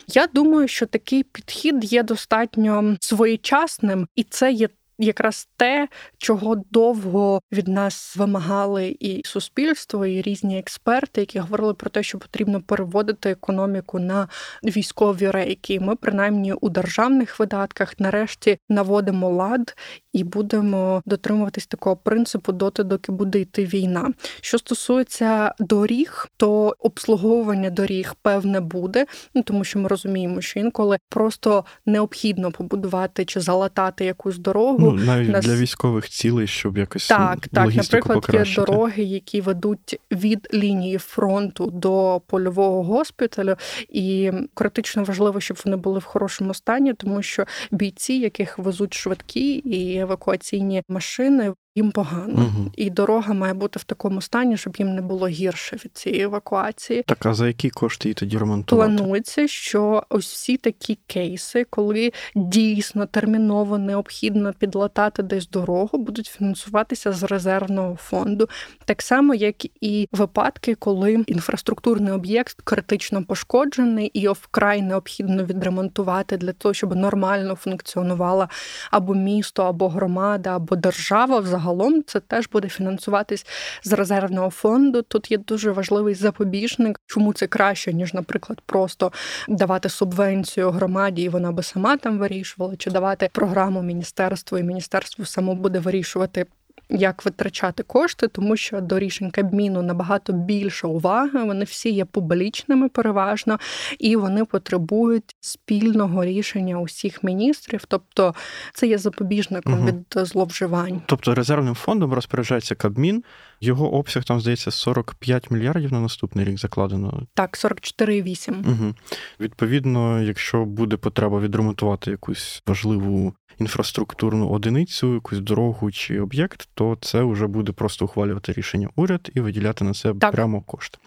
Я 0.09 0.27
думаю, 0.27 0.69
що 0.69 0.87
такий 0.87 1.23
підхід 1.23 1.93
є 1.93 2.03
достатньо 2.03 2.97
своєчасним, 3.01 4.09
і 4.17 4.23
це 4.25 4.53
є 4.53 4.69
якраз 4.99 5.49
те, 5.57 5.89
чого 6.19 6.63
довго 6.71 7.41
від 7.53 7.69
нас 7.69 8.17
вимагали 8.17 8.97
і 9.01 9.23
суспільство, 9.25 10.07
і 10.07 10.23
різні 10.23 10.59
експерти, 10.59 11.21
які 11.21 11.39
говорили 11.39 11.75
про 11.75 11.91
те, 11.91 12.03
що 12.03 12.19
потрібно 12.19 12.61
переводити 12.61 13.31
економіку 13.31 13.99
на 13.99 14.29
військові 14.65 15.31
рейки. 15.31 15.81
Ми 15.81 15.97
принаймні 15.97 16.53
у 16.53 16.69
державних 16.69 17.41
видатках 17.41 18.01
нарешті 18.01 18.59
наводимо 18.69 19.31
лад 19.31 19.77
і 20.13 20.25
будемо 20.25 21.03
дотримуватись 21.07 21.67
такого 21.67 21.97
принципу 21.97 22.53
доти, 22.53 22.83
доки 22.83 23.13
буде 23.13 23.41
йти 23.41 23.65
війна. 23.65 24.13
Що 24.41 24.59
стосується 24.59 25.55
доріг, 25.59 26.27
то 26.37 26.75
обслуговування 26.79 27.71
доріг 27.71 28.15
певне 28.23 28.61
буде, 28.61 29.07
ну 29.35 29.43
тому 29.43 29.65
що 29.65 29.79
ми 29.79 29.89
розуміємо, 29.89 30.41
що 30.41 30.61
інколи 30.61 30.99
просто 31.09 31.65
необхідно 31.87 32.53
побудувати 32.53 33.25
чи 33.25 33.41
залатати 33.41 34.05
якусь 34.05 34.39
дорогу. 34.39 34.88
Ну, 34.93 35.05
навіть 35.05 35.29
Нас... 35.29 35.45
для 35.45 35.57
військових 35.57 36.09
цілей, 36.09 36.47
щоб 36.47 36.79
якось 36.79 37.09
так, 37.09 37.49
так, 37.49 37.75
наприклад, 37.75 38.21
покращити. 38.21 38.61
є 38.61 38.67
дороги, 38.67 39.03
які 39.03 39.41
ведуть 39.41 40.01
від 40.13 40.49
лінії 40.55 40.99
фронту 40.99 41.71
до 41.71 42.23
польового 42.27 42.83
госпіталю, 42.83 43.57
і 43.89 44.33
критично 44.55 45.05
важливо, 45.05 45.41
щоб 45.41 45.59
вони 45.65 45.77
були 45.77 45.99
в 45.99 46.05
хорошому 46.05 46.55
стані, 46.55 46.95
тому 46.95 47.23
що 47.23 47.45
бійці, 47.71 48.13
яких 48.13 48.59
везуть 48.59 48.95
швидкі 48.95 49.55
і 49.55 49.99
евакуаційні 49.99 50.83
машини, 50.89 51.53
їм 51.79 51.91
погано, 51.91 52.35
угу. 52.35 52.71
і 52.77 52.91
дорога 52.91 53.35
має 53.35 53.55
бути 53.55 53.79
в 53.79 53.85
такому 53.85 54.23
стані, 54.23 54.57
щоб 54.57 54.77
їм 54.79 54.95
не 54.95 55.03
було 55.03 55.29
гірше 55.29 55.77
від 55.77 55.97
цієї 55.97 56.23
евакуації. 56.23 57.03
Так, 57.07 57.27
а 57.27 57.35
за 57.35 57.47
які 57.47 57.71
кошти 57.71 58.09
її 58.09 58.15
тоді 58.15 58.39
ремонтувати? 58.39 58.97
Планується, 58.97 59.49
що 59.49 60.03
ось 60.09 60.33
всі 60.33 60.57
такі 60.57 60.99
кейси, 61.07 61.67
коли 61.71 62.13
дійсно 62.35 63.07
терміново 63.07 63.79
необхідно 63.79 64.53
підлатати 64.53 65.23
десь 65.23 65.49
дорогу, 65.49 65.99
будуть 65.99 66.27
фінансуватися 66.27 67.13
з 67.13 67.23
резервного 67.23 67.97
фонду, 67.97 68.49
так 68.85 69.03
само 69.03 69.35
як 69.35 69.55
і 69.85 70.09
випадки, 70.13 70.75
коли 70.75 71.25
інфраструктурний 71.27 72.13
об'єкт 72.13 72.61
критично 72.65 73.25
пошкоджений 73.25 74.11
і 74.15 74.21
його 74.21 74.37
вкрай 74.41 74.83
необхідно 74.83 75.45
відремонтувати 75.45 76.37
для 76.37 76.53
того, 76.53 76.75
щоб 76.75 76.97
нормально 76.97 77.55
функціонувала 77.55 78.49
або 78.91 79.15
місто, 79.15 79.63
або 79.63 79.89
громада, 79.89 80.57
або 80.57 80.77
держава 80.77 81.39
взагалі 81.39 81.68
загалом 81.69 82.03
це 82.07 82.21
теж 82.21 82.49
буде 82.49 82.69
фінансуватись 82.69 83.47
з 83.83 83.93
резервного 83.93 84.51
фонду. 84.51 85.03
Тут 85.03 85.31
є 85.31 85.39
дуже 85.39 85.73
важливий 85.73 86.15
запобіжник, 86.15 87.01
чому 87.07 87.33
це 87.33 87.47
краще, 87.47 87.93
ніж, 87.93 88.15
наприклад, 88.15 88.61
просто 88.67 89.13
давати 89.49 89.89
субвенцію 89.89 90.71
громаді, 90.71 91.23
і 91.23 91.29
вона 91.29 91.53
би 91.53 91.63
сама 91.63 91.97
там 91.97 92.19
вирішувала, 92.19 92.77
чи 92.77 92.91
давати 92.91 93.31
програму 93.33 93.83
міністерству, 93.83 94.59
і 94.59 94.63
міністерство 94.63 95.25
само 95.25 95.55
буде 95.55 95.79
вирішувати 95.79 96.47
як 96.91 97.25
витрачати 97.25 97.83
кошти, 97.83 98.29
тому 98.29 98.57
що 98.57 98.81
до 98.81 98.99
рішень 98.99 99.31
Кабміну 99.31 99.83
набагато 99.83 100.33
більше 100.33 100.87
уваги. 100.87 101.45
Вони 101.45 101.65
всі 101.65 101.91
є 101.91 102.05
публічними, 102.05 102.89
переважно, 102.89 103.59
і 103.99 104.17
вони 104.17 104.45
потребують 104.45 105.37
спільного 105.41 106.25
рішення 106.25 106.81
усіх 106.81 107.23
міністрів. 107.25 107.85
Тобто 107.89 108.35
це 108.75 108.87
є 108.87 108.99
запобіжником 108.99 109.73
угу. 109.73 109.87
від 109.87 110.27
зловживань. 110.27 111.03
Тобто 111.07 111.35
резервним 111.35 111.75
фондом 111.75 112.13
розпоряджається 112.13 112.75
Кабмін. 112.75 113.25
Його 113.61 113.95
обсяг 113.95 114.25
там 114.25 114.41
здається 114.41 114.71
45 114.71 115.51
мільярдів 115.51 115.93
на 115.93 116.01
наступний 116.01 116.45
рік 116.45 116.59
закладено. 116.59 117.23
Так, 117.35 117.57
44,8. 117.57 118.51
Угу. 118.51 118.95
Відповідно, 119.41 120.23
якщо 120.23 120.65
буде 120.65 120.97
потреба 120.97 121.41
відремонтувати 121.41 122.11
якусь 122.11 122.63
важливу 122.67 123.35
інфраструктурну 123.59 124.49
одиницю, 124.49 125.15
якусь 125.15 125.39
дорогу 125.39 125.91
чи 125.91 126.21
об'єкт, 126.21 126.69
то 126.75 126.97
це 127.01 127.23
вже 127.23 127.47
буде 127.47 127.73
просто 127.73 128.05
ухвалювати 128.05 128.53
рішення 128.53 128.89
уряд 128.97 129.31
і 129.35 129.41
виділяти 129.41 129.85
на 129.85 129.93
це 129.93 130.15
так. 130.15 130.33
прямо 130.33 130.61
кошти. 130.61 130.99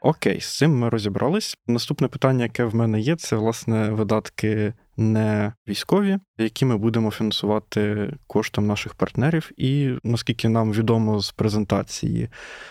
Окей, 0.00 0.40
з 0.40 0.58
цим 0.58 0.78
ми 0.78 0.88
розібрались. 0.88 1.58
Наступне 1.66 2.08
питання, 2.08 2.42
яке 2.42 2.64
в 2.64 2.74
мене 2.74 3.00
є, 3.00 3.16
це 3.16 3.36
власне 3.36 3.90
видатки 3.90 4.72
не 4.96 5.52
військові, 5.68 6.18
які 6.38 6.64
ми 6.64 6.76
будемо 6.76 7.10
фінансувати 7.10 8.12
коштом 8.26 8.66
наших 8.66 8.94
партнерів. 8.94 9.50
І 9.56 9.90
наскільки 10.04 10.48
нам 10.48 10.72
відомо 10.72 11.20
з 11.20 11.30
презентації 11.30 12.28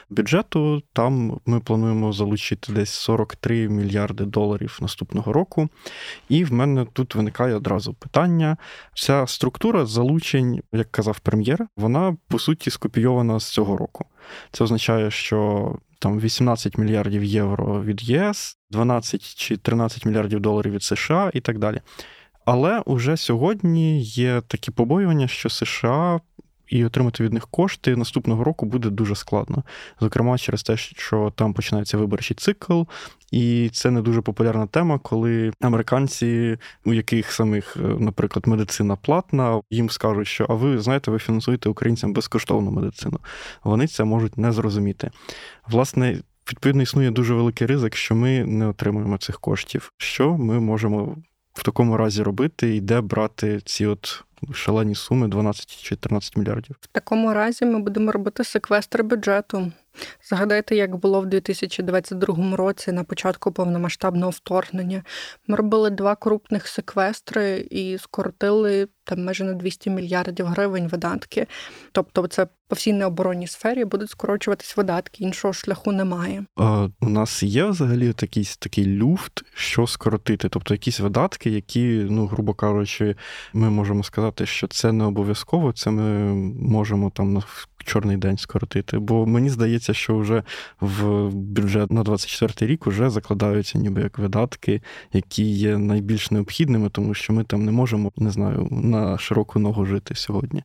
бюджету, 0.10 0.84
там 0.94 1.40
ми 1.46 1.60
плануємо 1.60 2.14
залучити 2.14 2.74
десь 2.74 2.90
43 2.90 3.70
мільярди 3.70 4.26
доларів 4.26 4.78
наступного 4.82 5.34
року. 5.34 5.70
І 6.30 6.44
в 6.44 6.54
мене 6.54 6.86
тут 6.94 7.16
виникає 7.16 7.56
одразу 7.56 7.94
питання: 7.94 8.58
ця 8.96 9.28
структура 9.28 9.86
залучень, 9.86 10.62
як 10.74 10.92
казав 10.92 11.20
прем'єр, 11.20 11.68
вона 11.78 12.18
по 12.28 12.40
суті 12.40 12.70
скопійована 12.70 13.40
з 13.40 13.46
цього 13.46 13.78
року. 13.78 14.06
Це 14.52 14.64
означає, 14.64 15.12
що 15.12 15.70
там 16.04 16.20
18 16.20 16.78
мільярдів 16.78 17.24
євро 17.24 17.84
від 17.84 18.04
ЄС, 18.10 18.58
12 18.72 19.36
чи 19.36 19.58
13 19.58 20.06
мільярдів 20.06 20.40
доларів 20.40 20.74
від 20.74 20.84
США 20.84 21.32
і 21.34 21.42
так 21.42 21.60
далі. 21.60 21.82
Але 22.46 22.80
уже 22.80 23.18
сьогодні 23.18 24.02
є 24.02 24.42
такі 24.48 24.72
побоювання, 24.72 25.28
що 25.28 25.50
США 25.50 26.20
і 26.68 26.86
отримати 26.86 27.24
від 27.24 27.34
них 27.34 27.48
кошти 27.48 27.96
наступного 27.96 28.44
року 28.44 28.66
буде 28.66 28.90
дуже 28.90 29.16
складно. 29.16 29.64
Зокрема, 30.00 30.38
через 30.38 30.64
те, 30.64 30.78
що 30.78 31.34
там 31.36 31.54
починається 31.54 31.98
виборчий 31.98 32.38
цикл, 32.38 32.82
і 33.32 33.70
це 33.74 33.92
не 33.92 34.02
дуже 34.02 34.22
популярна 34.22 34.68
тема, 34.68 35.00
коли 35.00 35.52
американці, 35.62 36.58
у 36.86 36.94
яких 36.94 37.32
самих, 37.32 37.78
е, 37.78 37.80
наприклад, 37.80 38.48
медицина 38.48 38.96
платна, 38.96 39.62
їм 39.70 39.90
скажуть, 39.90 40.28
що 40.28 40.46
а 40.50 40.54
ви 40.54 40.80
знаєте, 40.80 41.12
ви 41.12 41.20
фінансуєте 41.20 41.70
українцям 41.70 42.14
безкоштовну 42.14 42.72
медицину. 42.72 43.20
Вони 43.64 43.88
це 43.88 44.04
можуть 44.04 44.38
не 44.38 44.52
зрозуміти. 44.52 45.12
Власне. 45.68 46.20
Відповідно, 46.52 46.82
існує 46.82 47.12
дуже 47.12 47.34
великий 47.34 47.68
ризик, 47.68 47.96
що 47.96 48.16
ми 48.16 48.46
не 48.46 48.68
отримуємо 48.68 49.18
цих 49.18 49.40
коштів. 49.40 49.92
Що 49.98 50.38
ми 50.38 50.60
можемо 50.60 51.18
в 51.54 51.64
такому 51.64 51.98
разі 51.98 52.24
робити 52.24 52.76
і 52.76 52.82
де 52.82 53.02
брати 53.02 53.62
ці 53.66 53.86
от 53.86 54.24
шалені 54.54 54.96
суми 54.96 55.28
12-14 55.28 56.40
мільярдів? 56.40 56.76
В 56.82 56.88
такому 56.88 57.34
разі 57.34 57.66
ми 57.66 57.80
будемо 57.80 58.12
робити 58.12 58.44
секвестр 58.44 59.04
бюджету. 59.04 59.72
Згадайте, 60.30 60.76
як 60.76 60.96
було 60.96 61.22
в 61.22 61.26
2022 61.26 62.56
році 62.56 62.92
на 62.92 63.04
початку 63.04 63.52
повномасштабного 63.52 64.30
вторгнення. 64.32 65.04
Ми 65.48 65.56
робили 65.56 65.90
два 65.90 66.16
крупних 66.16 66.68
секвестри 66.68 67.68
і 67.72 67.98
скоротили 67.98 68.88
там 69.04 69.24
майже 69.24 69.44
на 69.44 69.54
200 69.54 69.90
мільярдів 69.90 70.46
гривень 70.46 70.88
видатки. 70.88 71.48
Тобто, 71.92 72.28
це 72.28 72.48
по 72.68 72.76
всій 72.76 72.94
необоронній 72.94 73.48
сфері 73.48 73.86
будуть 73.86 74.10
скорочуватись 74.10 74.78
видатки, 74.78 75.24
іншого 75.24 75.54
шляху 75.54 75.92
немає. 75.92 76.46
А 76.56 76.88
У 77.02 77.10
нас 77.10 77.44
є 77.44 77.66
взагалі 77.66 78.14
такий 78.14 78.50
такий 78.60 78.86
люфт, 78.86 79.44
що 79.54 79.88
скоротити, 79.88 80.50
тобто 80.50 80.74
якісь 80.74 81.00
видатки, 81.00 81.50
які, 81.50 82.08
ну 82.10 82.26
грубо 82.26 82.54
кажучи, 82.54 83.16
ми 83.54 83.70
можемо 83.70 84.04
сказати, 84.04 84.46
що 84.46 84.68
це 84.68 84.92
не 84.92 85.04
обов'язково. 85.04 85.72
Це 85.72 85.92
ми 85.92 86.34
можемо 86.60 87.10
там 87.10 87.34
чорний 87.86 88.18
день 88.18 88.38
скоротити. 88.38 89.00
Бо 89.00 89.26
мені 89.26 89.50
здається, 89.50 89.94
що 89.94 90.18
вже 90.18 90.44
в 90.82 91.30
бюджет 91.30 91.92
на 91.92 92.04
24 92.04 92.72
рік 92.72 92.86
вже 92.86 93.10
закладаються 93.10 93.78
ніби 93.78 94.02
як 94.02 94.20
видатки, 94.20 94.82
які 95.14 95.44
є 95.44 95.78
найбільш 95.78 96.32
необхідними, 96.32 96.90
тому 96.90 97.14
що 97.14 97.34
ми 97.34 97.44
там 97.44 97.66
не 97.66 97.72
можемо 97.72 98.12
не 98.18 98.32
знаю 98.32 98.68
на 98.72 99.18
широку 99.18 99.60
ногу 99.60 99.86
жити 99.86 100.16
сьогодні. 100.16 100.64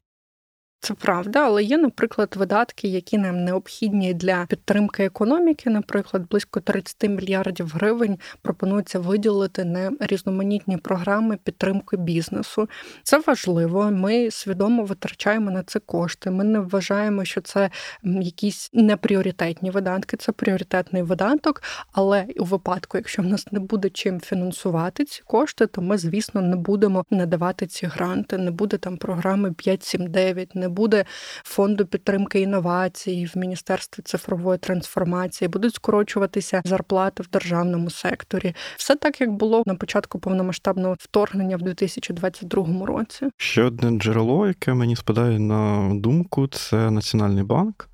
Це 0.81 0.95
правда, 0.95 1.45
але 1.45 1.63
є, 1.63 1.79
наприклад, 1.79 2.35
видатки, 2.37 2.89
які 2.89 3.19
нам 3.19 3.45
необхідні 3.45 4.15
для 4.15 4.47
підтримки 4.49 5.05
економіки. 5.05 5.71
Наприклад, 5.71 6.29
близько 6.31 6.61
30 6.61 7.09
мільярдів 7.09 7.69
гривень 7.75 8.19
пропонується 8.43 8.99
виділити 8.99 9.65
на 9.65 9.93
різноманітні 10.01 10.77
програми 10.77 11.39
підтримки 11.45 11.97
бізнесу. 11.97 12.69
Це 13.03 13.21
важливо. 13.27 13.91
Ми 13.91 14.31
свідомо 14.31 14.85
витрачаємо 14.85 15.51
на 15.51 15.63
це 15.63 15.79
кошти. 15.79 16.31
Ми 16.31 16.45
не 16.45 16.61
вважаємо, 16.61 17.25
що 17.25 17.41
це 17.41 17.71
якісь 18.03 18.71
непріоритетні 18.73 19.71
видатки, 19.71 20.17
це 20.17 20.33
пріоритетний 20.33 21.03
видаток. 21.03 21.63
Але 21.93 22.27
у 22.39 22.45
випадку, 22.45 22.97
якщо 22.97 23.23
в 23.23 23.27
нас 23.27 23.53
не 23.53 23.61
буде 23.61 23.91
чим 23.91 24.21
фінансувати 24.21 25.05
ці 25.05 25.23
кошти, 25.27 25.67
то 25.67 25.83
ми, 25.83 25.99
звісно, 25.99 26.41
не 26.41 26.57
будемо 26.57 27.05
надавати 27.11 27.67
ці 27.67 27.87
гранти. 27.87 28.39
Не 28.39 28.51
буде 28.51 28.77
там 28.77 28.97
програми 28.97 29.51
5-7-9, 29.51 30.49
не 30.55 30.68
не 30.69 30.75
буде 30.75 31.05
фонду 31.45 31.87
підтримки 31.87 32.41
інновацій 32.41 33.31
в 33.35 33.39
міністерстві 33.39 34.03
цифрової 34.03 34.59
трансформації, 34.59 35.49
будуть 35.49 35.75
скорочуватися 35.75 36.63
зарплати 36.65 37.23
в 37.23 37.29
державному 37.29 37.91
секторі. 37.91 38.55
Все 38.77 38.97
так 38.97 39.21
як 39.21 39.31
було 39.31 39.63
на 39.67 39.75
початку 39.75 40.19
повномасштабного 40.19 40.97
вторгнення 40.99 41.57
в 41.57 41.63
2022 41.63 42.87
році. 42.87 43.27
Ще 43.37 43.63
одне 43.63 43.99
джерело, 43.99 44.47
яке 44.47 44.75
мені 44.75 44.97
спадає 44.97 45.39
на 45.39 45.91
думку, 45.95 46.47
це 46.47 46.91
Національний 46.91 47.45
банк. 47.45 47.89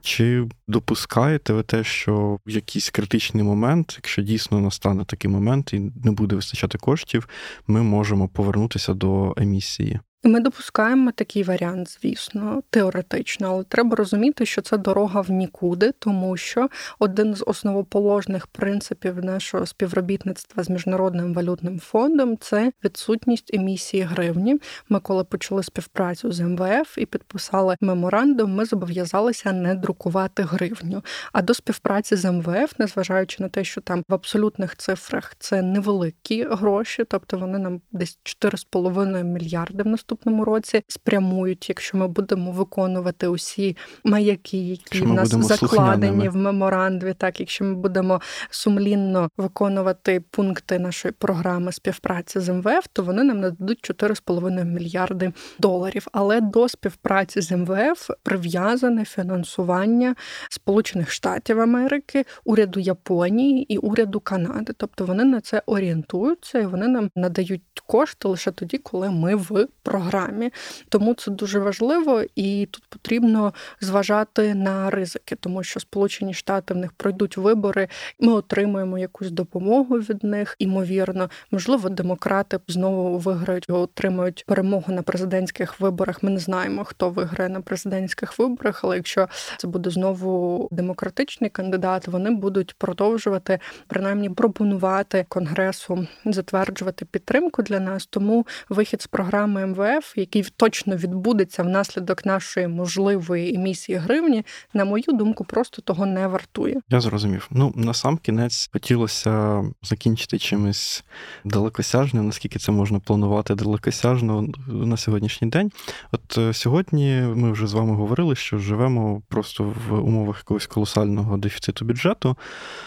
Чи 0.00 0.48
допускаєте 0.68 1.52
ви 1.52 1.62
те, 1.62 1.84
що 1.84 2.38
в 2.46 2.50
якийсь 2.50 2.90
критичний 2.90 3.44
момент, 3.44 3.92
якщо 3.96 4.22
дійсно 4.22 4.60
настане 4.60 5.04
такий 5.04 5.30
момент 5.30 5.72
і 5.72 5.78
не 6.04 6.10
буде 6.10 6.36
вистачати 6.36 6.78
коштів, 6.78 7.28
ми 7.66 7.82
можемо 7.82 8.28
повернутися 8.28 8.94
до 8.94 9.34
емісії? 9.36 10.00
Ми 10.24 10.40
допускаємо 10.40 11.12
такий 11.12 11.42
варіант, 11.42 11.98
звісно, 12.02 12.62
теоретично, 12.70 13.48
але 13.48 13.64
треба 13.64 13.96
розуміти, 13.96 14.46
що 14.46 14.62
це 14.62 14.78
дорога 14.78 15.20
в 15.20 15.30
нікуди, 15.30 15.92
тому 15.98 16.36
що 16.36 16.68
один 16.98 17.34
з 17.34 17.44
основоположних 17.46 18.46
принципів 18.46 19.24
нашого 19.24 19.66
співробітництва 19.66 20.62
з 20.62 20.70
міжнародним 20.70 21.34
валютним 21.34 21.78
фондом 21.80 22.38
це 22.38 22.72
відсутність 22.84 23.54
емісії 23.54 24.02
гривні. 24.02 24.60
Ми, 24.88 25.00
коли 25.00 25.24
почали 25.24 25.62
співпрацю 25.62 26.32
з 26.32 26.40
МВФ 26.40 26.98
і 26.98 27.06
підписали 27.06 27.76
меморандум, 27.80 28.54
ми 28.54 28.64
зобов'язалися 28.64 29.52
не 29.52 29.74
друкувати 29.74 30.42
гривню. 30.42 31.02
А 31.32 31.42
до 31.42 31.54
співпраці 31.54 32.16
з 32.16 32.32
МВФ, 32.32 32.78
незважаючи 32.78 33.42
на 33.42 33.48
те, 33.48 33.64
що 33.64 33.80
там 33.80 34.04
в 34.08 34.14
абсолютних 34.14 34.76
цифрах 34.76 35.34
це 35.38 35.62
невеликі 35.62 36.44
гроші, 36.44 37.04
тобто 37.08 37.38
вони 37.38 37.58
нам 37.58 37.80
десь 37.92 38.18
4,5 38.24 39.24
мільярди 39.24 39.82
в 39.82 39.86
наступному 39.86 40.11
наступному 40.12 40.44
році 40.44 40.82
спрямують, 40.88 41.68
якщо 41.68 41.98
ми 41.98 42.08
будемо 42.08 42.52
виконувати 42.52 43.28
усі 43.28 43.76
маяки, 44.04 44.58
які 44.58 45.00
в 45.00 45.12
нас 45.12 45.28
закладені 45.28 46.28
в 46.28 46.36
меморандумі, 46.36 47.14
так 47.14 47.40
якщо 47.40 47.64
ми 47.64 47.74
будемо 47.74 48.20
сумлінно 48.50 49.28
виконувати 49.36 50.24
пункти 50.30 50.78
нашої 50.78 51.12
програми 51.12 51.72
співпраці 51.72 52.40
з 52.40 52.52
МВФ, 52.52 52.86
то 52.92 53.02
вони 53.02 53.24
нам 53.24 53.40
нададуть 53.40 53.90
4,5 53.90 54.64
мільярди 54.64 55.32
доларів. 55.58 56.06
Але 56.12 56.40
до 56.40 56.68
співпраці 56.68 57.40
з 57.40 57.56
МВФ 57.56 58.10
прив'язане 58.22 59.04
фінансування 59.04 60.14
Сполучених 60.50 61.10
Штатів 61.10 61.60
Америки, 61.60 62.24
уряду 62.44 62.80
Японії 62.80 63.74
і 63.74 63.78
уряду 63.78 64.20
Канади. 64.20 64.72
Тобто 64.76 65.04
вони 65.04 65.24
на 65.24 65.40
це 65.40 65.62
орієнтуються 65.66 66.58
і 66.58 66.66
вони 66.66 66.88
нам 66.88 67.10
надають 67.16 67.62
кошти 67.86 68.28
лише 68.28 68.50
тоді, 68.50 68.78
коли 68.78 69.10
ми 69.10 69.34
в 69.34 69.66
програмі 69.82 70.01
програмі. 70.02 70.50
Тому 70.88 71.14
це 71.14 71.30
дуже 71.30 71.58
важливо, 71.58 72.22
і 72.36 72.68
тут 72.70 72.84
потрібно 72.88 73.52
зважати 73.80 74.54
на 74.54 74.90
ризики, 74.90 75.36
тому 75.36 75.62
що 75.62 75.80
Сполучені 75.80 76.34
Штати 76.34 76.74
в 76.74 76.76
них 76.76 76.92
пройдуть 76.92 77.36
вибори, 77.36 77.88
ми 78.20 78.32
отримуємо 78.32 78.98
якусь 78.98 79.30
допомогу 79.30 79.96
від 79.96 80.24
них. 80.24 80.56
Імовірно, 80.58 81.30
можливо, 81.50 81.88
демократи 81.88 82.58
знову 82.68 83.18
виграють 83.18 83.70
отримають 83.70 84.44
перемогу 84.46 84.92
на 84.92 85.02
президентських 85.02 85.80
виборах. 85.80 86.22
Ми 86.22 86.30
не 86.30 86.38
знаємо, 86.38 86.84
хто 86.84 87.10
виграє 87.10 87.50
на 87.50 87.60
президентських 87.60 88.38
виборах, 88.38 88.84
але 88.84 88.96
якщо 88.96 89.28
це 89.58 89.68
буде 89.68 89.90
знову 89.90 90.68
демократичний 90.72 91.50
кандидат, 91.50 92.08
вони 92.08 92.30
будуть 92.30 92.74
продовжувати 92.78 93.58
принаймні 93.86 94.30
пропонувати 94.30 95.26
конгресу 95.28 96.06
затверджувати 96.24 97.04
підтримку 97.04 97.62
для 97.62 97.80
нас. 97.80 98.06
Тому 98.06 98.46
вихід 98.68 99.02
з 99.02 99.06
програми 99.06 99.66
МВФ 99.66 99.91
МВФ, 99.92 100.12
який 100.16 100.44
точно 100.56 100.96
відбудеться 100.96 101.62
внаслідок 101.62 102.26
нашої 102.26 102.68
можливої 102.68 103.54
емісії 103.54 103.98
гривні, 103.98 104.44
на 104.74 104.84
мою 104.84 105.04
думку, 105.08 105.44
просто 105.44 105.82
того 105.82 106.06
не 106.06 106.26
вартує. 106.26 106.80
Я 106.88 107.00
зрозумів. 107.00 107.48
Ну 107.50 107.72
на 107.76 107.94
сам 107.94 108.18
кінець 108.18 108.70
хотілося 108.72 109.62
закінчити 109.82 110.38
чимось 110.38 111.04
далекосяжним, 111.44 112.26
наскільки 112.26 112.58
це 112.58 112.72
можна 112.72 113.00
планувати 113.00 113.54
далекосяжно 113.54 114.48
на 114.68 114.96
сьогоднішній 114.96 115.48
день. 115.48 115.70
От 116.12 116.38
е, 116.38 116.52
сьогодні 116.52 117.22
ми 117.34 117.52
вже 117.52 117.66
з 117.66 117.72
вами 117.72 117.94
говорили, 117.94 118.36
що 118.36 118.58
живемо 118.58 119.22
просто 119.28 119.74
в 119.88 119.94
умовах 119.94 120.38
якогось 120.38 120.66
колосального 120.66 121.36
дефіциту 121.36 121.84
бюджету, 121.84 122.36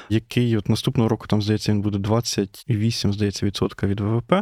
який 0.10 0.58
от 0.58 0.70
наступного 0.70 1.10
року 1.10 1.28
там 1.28 1.42
здається 1.42 1.72
він 1.72 1.82
буде 1.82 1.98
28, 1.98 3.14
здається, 3.14 3.46
відсотка 3.46 3.88
від 3.88 4.00
ВВП. 4.00 4.34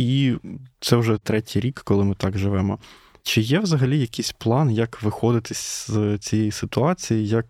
І 0.00 0.34
це 0.80 0.96
вже 0.96 1.16
третій 1.16 1.60
рік, 1.60 1.80
коли 1.84 2.04
ми 2.04 2.14
так 2.14 2.38
живемо. 2.38 2.78
Чи 3.22 3.40
є 3.40 3.58
взагалі 3.58 4.00
якийсь 4.00 4.32
план, 4.32 4.70
як 4.70 5.02
виходити 5.02 5.54
з 5.54 5.90
цієї 6.20 6.50
ситуації, 6.50 7.28
як 7.28 7.46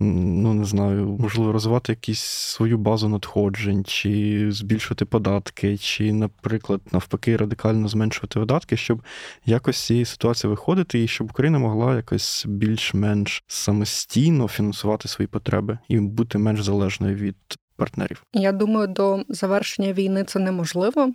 ну 0.00 0.54
не 0.54 0.64
знаю, 0.64 1.16
можливо, 1.20 1.52
розвивати 1.52 1.92
якусь 1.92 2.20
свою 2.20 2.78
базу 2.78 3.08
надходжень, 3.08 3.84
чи 3.84 4.46
збільшувати 4.50 5.04
податки, 5.04 5.78
чи, 5.78 6.12
наприклад, 6.12 6.80
навпаки, 6.92 7.36
радикально 7.36 7.88
зменшувати 7.88 8.38
видатки, 8.38 8.76
щоб 8.76 9.02
якось 9.46 9.76
з 9.76 9.84
цієї 9.86 10.04
ситуації 10.04 10.50
виходити, 10.50 11.02
і 11.02 11.08
щоб 11.08 11.30
Україна 11.30 11.58
могла 11.58 11.96
якось 11.96 12.44
більш-менш 12.48 13.44
самостійно 13.46 14.48
фінансувати 14.48 15.08
свої 15.08 15.26
потреби 15.26 15.78
і 15.88 15.98
бути 16.00 16.38
менш 16.38 16.62
залежною 16.62 17.14
від 17.14 17.36
партнерів? 17.76 18.22
Я 18.32 18.52
думаю, 18.52 18.86
до 18.86 19.24
завершення 19.28 19.92
війни 19.92 20.24
це 20.24 20.38
неможливо 20.38 21.12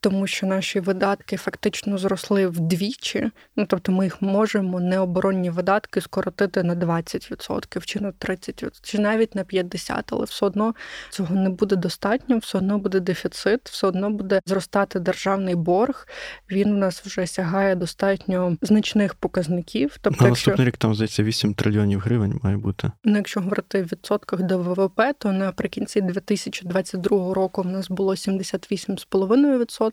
тому 0.00 0.26
що 0.26 0.46
наші 0.46 0.80
видатки 0.80 1.36
фактично 1.36 1.98
зросли 1.98 2.46
вдвічі. 2.46 3.30
Ну 3.56 3.66
тобто, 3.66 3.92
ми 3.92 4.04
їх 4.04 4.22
можемо 4.22 4.80
необоронні 4.80 5.50
видатки 5.50 6.00
скоротити 6.00 6.62
на 6.62 6.76
20% 6.76 7.84
чи 7.84 8.00
на 8.00 8.12
30%, 8.12 8.70
чи 8.82 8.98
навіть 8.98 9.34
на 9.34 9.44
50%, 9.44 10.02
але 10.10 10.24
все 10.24 10.46
одно 10.46 10.74
цього 11.10 11.34
не 11.34 11.50
буде 11.50 11.76
достатньо, 11.76 12.38
все 12.38 12.58
одно 12.58 12.78
буде 12.78 13.00
дефіцит, 13.00 13.60
все 13.68 13.86
одно 13.86 14.10
буде 14.10 14.40
зростати 14.46 15.00
державний 15.00 15.54
борг. 15.54 16.08
Він 16.50 16.72
у 16.72 16.76
нас 16.76 17.02
вже 17.06 17.26
сягає 17.26 17.74
достатньо 17.74 18.56
значних 18.62 19.14
показників. 19.14 19.96
Тобто, 20.00 20.24
на 20.24 20.30
наступний 20.30 20.66
рік 20.66 20.76
там 20.76 20.94
здається 20.94 21.22
8 21.22 21.54
трильйонів 21.54 22.00
гривень 22.00 22.40
має 22.42 22.56
бути. 22.56 22.90
Ну, 23.04 23.16
якщо 23.16 23.40
говорити 23.40 23.82
в 23.82 23.86
відсотках 23.86 24.42
до 24.42 24.58
ВВП, 24.58 25.00
то 25.18 25.32
наприкінці 25.32 26.00
2022 26.00 27.34
року 27.34 27.62
в 27.62 27.66
нас 27.66 27.88
було 27.88 28.12
78,5% 28.12 29.89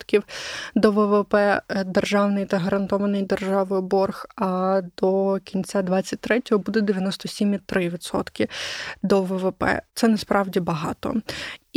до 0.76 0.91
ВВП 0.91 1.34
е, 1.36 1.62
державний 1.84 2.45
та 2.45 2.58
гарантований 2.58 3.24
державою 3.24 3.82
борг. 3.82 4.26
А 4.36 4.82
до 4.98 5.39
кінця 5.43 5.82
23-го 5.82 6.60
буде 6.60 6.80
97,3% 6.80 8.50
до 9.04 9.22
ВВП. 9.22 9.64
Це 9.93 10.08
насправді 10.08 10.60
багато 10.60 11.16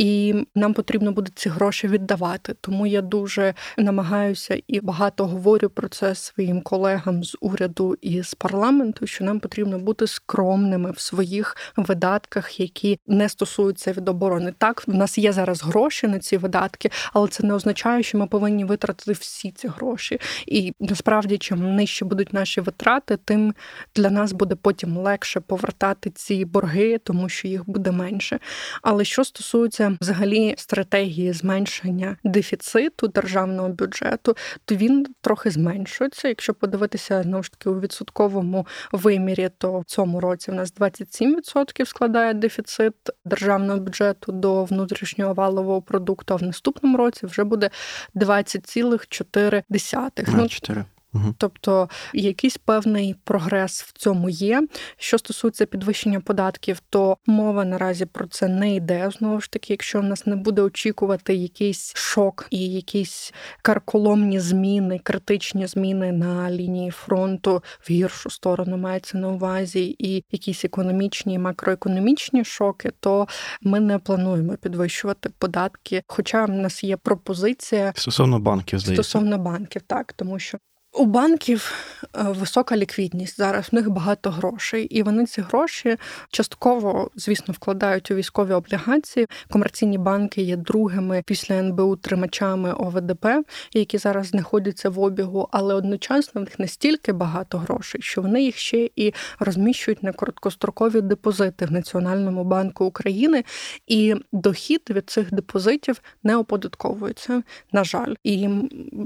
і 0.01 0.35
нам 0.55 0.73
потрібно 0.73 1.11
буде 1.11 1.31
ці 1.35 1.49
гроші 1.49 1.87
віддавати. 1.87 2.55
Тому 2.61 2.87
я 2.87 3.01
дуже 3.01 3.53
намагаюся 3.77 4.61
і 4.67 4.79
багато 4.79 5.25
говорю 5.25 5.69
про 5.69 5.89
це 5.89 6.15
своїм 6.15 6.61
колегам 6.61 7.23
з 7.23 7.37
уряду 7.41 7.97
і 8.01 8.23
з 8.23 8.33
парламенту, 8.33 9.07
що 9.07 9.23
нам 9.23 9.39
потрібно 9.39 9.79
бути 9.79 10.07
скромними 10.07 10.91
в 10.91 10.99
своїх 10.99 11.57
видатках, 11.77 12.59
які 12.59 12.99
не 13.07 13.29
стосуються 13.29 13.91
від 13.91 14.09
оборони. 14.09 14.53
Так, 14.57 14.87
в 14.87 14.95
нас 14.95 15.17
є 15.17 15.33
зараз 15.33 15.63
гроші 15.63 16.07
на 16.07 16.19
ці 16.19 16.37
видатки, 16.37 16.91
але 17.13 17.27
це 17.27 17.43
не 17.43 17.53
означає, 17.53 18.03
що 18.03 18.17
ми 18.17 18.27
повинні 18.27 18.65
витратити 18.65 19.11
всі 19.11 19.51
ці 19.51 19.67
гроші. 19.67 20.19
І 20.47 20.73
насправді, 20.79 21.37
чим 21.37 21.75
нижче 21.75 22.05
будуть 22.05 22.33
наші 22.33 22.61
витрати, 22.61 23.17
тим 23.17 23.53
для 23.95 24.09
нас 24.09 24.31
буде 24.31 24.55
потім 24.55 24.97
легше 24.97 25.39
повертати 25.39 26.09
ці 26.09 26.45
борги, 26.45 26.97
тому 26.97 27.29
що 27.29 27.47
їх 27.47 27.69
буде 27.69 27.91
менше. 27.91 28.39
Але 28.81 29.05
що 29.05 29.23
стосується 29.23 29.90
взагалі 30.01 30.55
стратегії 30.57 31.33
зменшення 31.33 32.17
дефіциту 32.23 33.07
державного 33.07 33.69
бюджету, 33.69 34.35
то 34.65 34.75
він 34.75 35.05
трохи 35.21 35.51
зменшується. 35.51 36.27
Якщо 36.27 36.53
подивитися 36.53 37.23
знову 37.23 37.43
ж 37.43 37.51
таки 37.51 37.69
у 37.69 37.79
відсотковому 37.79 38.67
вимірі, 38.91 39.49
то 39.57 39.79
в 39.79 39.85
цьому 39.85 40.19
році 40.19 40.51
в 40.51 40.53
нас 40.53 40.73
27% 40.75 41.85
складає 41.85 42.33
дефіцит 42.33 42.93
державного 43.25 43.79
бюджету 43.79 44.31
до 44.31 44.63
внутрішнього 44.63 45.33
валового 45.33 45.81
продукту. 45.81 46.33
А 46.33 46.37
в 46.37 46.43
наступному 46.43 46.97
році 46.97 47.25
вже 47.25 47.43
буде 47.43 47.69
20,4%. 48.15 50.27
Ну, 50.37 50.47
4. 50.47 50.85
Угу. 51.13 51.35
Тобто 51.37 51.89
якийсь 52.13 52.57
певний 52.57 53.15
прогрес 53.23 53.83
в 53.83 53.91
цьому 53.93 54.29
є. 54.29 54.67
Що 54.97 55.17
стосується 55.17 55.65
підвищення 55.65 56.19
податків, 56.19 56.81
то 56.89 57.17
мова 57.25 57.65
наразі 57.65 58.05
про 58.05 58.27
це 58.27 58.47
не 58.47 58.75
йде. 58.75 59.09
Знову 59.17 59.41
ж 59.41 59.51
таки, 59.51 59.73
якщо 59.73 59.99
в 59.99 60.03
нас 60.03 60.25
не 60.25 60.35
буде 60.35 60.61
очікувати 60.61 61.35
якийсь 61.35 61.93
шок 61.95 62.47
і 62.49 62.69
якісь 62.73 63.33
карколомні 63.61 64.39
зміни, 64.39 64.99
критичні 65.03 65.67
зміни 65.67 66.11
на 66.11 66.51
лінії 66.51 66.91
фронту 66.91 67.63
в 67.79 67.91
гіршу 67.91 68.29
сторону 68.29 68.77
мається 68.77 69.17
на 69.17 69.29
увазі, 69.29 69.95
і 69.99 70.23
якісь 70.31 70.65
економічні 70.65 71.33
і 71.33 71.39
макроекономічні 71.39 72.45
шоки, 72.45 72.91
то 72.99 73.27
ми 73.61 73.79
не 73.79 73.99
плануємо 73.99 74.57
підвищувати 74.57 75.29
податки. 75.37 76.03
Хоча 76.07 76.45
в 76.45 76.49
нас 76.49 76.83
є 76.83 76.97
пропозиція 76.97 77.93
стосовно 77.95 78.39
банків, 78.39 78.79
здається. 78.79 79.03
стосовно 79.03 79.37
банків, 79.37 79.81
так 79.87 80.13
тому 80.13 80.39
що 80.39 80.57
у 80.93 81.05
банків 81.05 81.71
е, 82.03 82.23
висока 82.23 82.77
ліквідність 82.77 83.37
зараз. 83.37 83.69
В 83.71 83.75
них 83.75 83.89
багато 83.89 84.29
грошей, 84.29 84.85
і 84.85 85.03
вони 85.03 85.25
ці 85.25 85.41
гроші 85.41 85.97
частково, 86.29 87.11
звісно, 87.15 87.53
вкладають 87.53 88.11
у 88.11 88.15
військові 88.15 88.53
облігації. 88.53 89.27
Комерційні 89.49 89.97
банки 89.97 90.41
є 90.41 90.55
другими 90.55 91.23
після 91.25 91.55
НБУ 91.55 91.95
тримачами 91.95 92.73
ОВДП, 92.73 93.25
які 93.73 93.97
зараз 93.97 94.27
знаходяться 94.27 94.89
в 94.89 94.99
обігу, 94.99 95.47
але 95.51 95.73
одночасно 95.73 96.41
в 96.41 96.43
них 96.43 96.59
настільки 96.59 97.13
багато 97.13 97.57
грошей, 97.57 98.01
що 98.01 98.21
вони 98.21 98.43
їх 98.43 98.57
ще 98.57 98.89
і 98.95 99.13
розміщують 99.39 100.03
на 100.03 100.11
короткострокові 100.11 101.01
депозити 101.01 101.65
в 101.65 101.71
Національному 101.71 102.43
банку 102.43 102.85
України, 102.85 103.43
і 103.87 104.15
дохід 104.31 104.81
від 104.89 105.09
цих 105.09 105.33
депозитів 105.33 106.01
не 106.23 106.37
оподатковується. 106.37 107.43
На 107.71 107.83
жаль, 107.83 108.13
і 108.23 108.49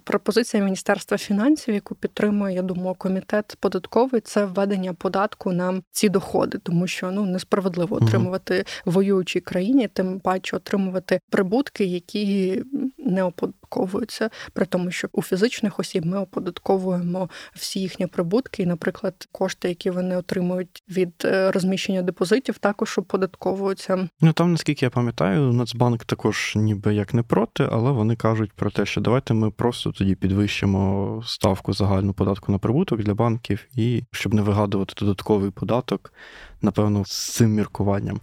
пропозиція 0.03 0.63
Міністерства 0.63 1.17
фінансів 1.17 1.74
яку 1.75 1.95
підтримує, 1.95 2.55
я 2.55 2.61
думаю, 2.61 2.95
комітет 2.97 3.57
податковий, 3.59 4.21
це 4.21 4.45
введення 4.45 4.93
податку 4.93 5.51
на 5.51 5.81
ці 5.91 6.09
доходи, 6.09 6.57
тому 6.57 6.87
що 6.87 7.11
ну 7.11 7.25
несправедливо 7.25 7.95
отримувати 7.95 8.65
в 8.85 8.91
воюючій 8.91 9.39
країні, 9.39 9.87
тим 9.87 10.19
паче 10.19 10.55
отримувати 10.55 11.19
прибутки, 11.29 11.85
які 11.85 12.63
не 12.97 13.23
оподатковуються, 13.23 14.29
при 14.53 14.65
тому, 14.65 14.91
що 14.91 15.07
у 15.11 15.21
фізичних 15.21 15.79
осіб 15.79 16.05
ми 16.05 16.19
оподатковуємо 16.19 17.29
всі 17.53 17.79
їхні 17.79 18.07
прибутки, 18.07 18.63
і, 18.63 18.65
наприклад, 18.65 19.27
кошти, 19.31 19.69
які 19.69 19.89
вони 19.89 20.17
отримують 20.17 20.83
від 20.89 21.13
е, 21.25 21.51
розміщення 21.51 22.01
депозитів, 22.01 22.57
також 22.57 22.97
оподатковуються. 22.97 24.09
Ну 24.21 24.33
там, 24.33 24.51
наскільки 24.51 24.85
я 24.85 24.89
пам'ятаю, 24.89 25.53
Нацбанк 25.53 26.05
також 26.05 26.53
ніби 26.55 26.95
як 26.95 27.13
не 27.13 27.23
проти, 27.23 27.67
але 27.71 27.91
вони 27.91 28.15
кажуть 28.15 28.53
про 28.53 28.71
те, 28.71 28.85
що 28.85 29.01
давайте 29.01 29.33
ми 29.33 29.51
просто 29.51 29.91
тоді 29.91 30.15
підвищимо 30.15 31.21
ставку 31.65 31.73
загальну 31.73 32.13
податку 32.13 32.51
на 32.51 32.57
прибуток 32.57 33.03
для 33.03 33.13
банків, 33.13 33.65
і 33.75 34.03
щоб 34.11 34.33
не 34.33 34.41
вигадувати 34.41 34.93
додатковий 34.99 35.51
податок, 35.51 36.13
напевно, 36.61 37.05
з 37.05 37.33
цим 37.33 37.53
міркуванням. 37.53 38.19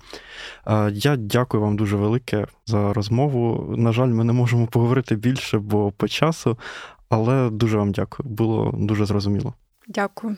Я 0.92 1.16
дякую 1.16 1.62
вам 1.62 1.76
дуже 1.76 1.96
велике 1.96 2.46
за 2.66 2.92
розмову. 2.92 3.74
На 3.76 3.92
жаль, 3.92 4.08
ми 4.08 4.24
не 4.24 4.32
можемо 4.32 4.66
поговорити 4.66 5.16
більше, 5.16 5.58
бо 5.58 5.90
по 5.90 6.08
часу, 6.08 6.58
але 7.08 7.50
дуже 7.50 7.78
вам 7.78 7.92
дякую. 7.92 8.28
Було 8.28 8.74
дуже 8.78 9.06
зрозуміло. 9.06 9.54
Дякую. 9.88 10.36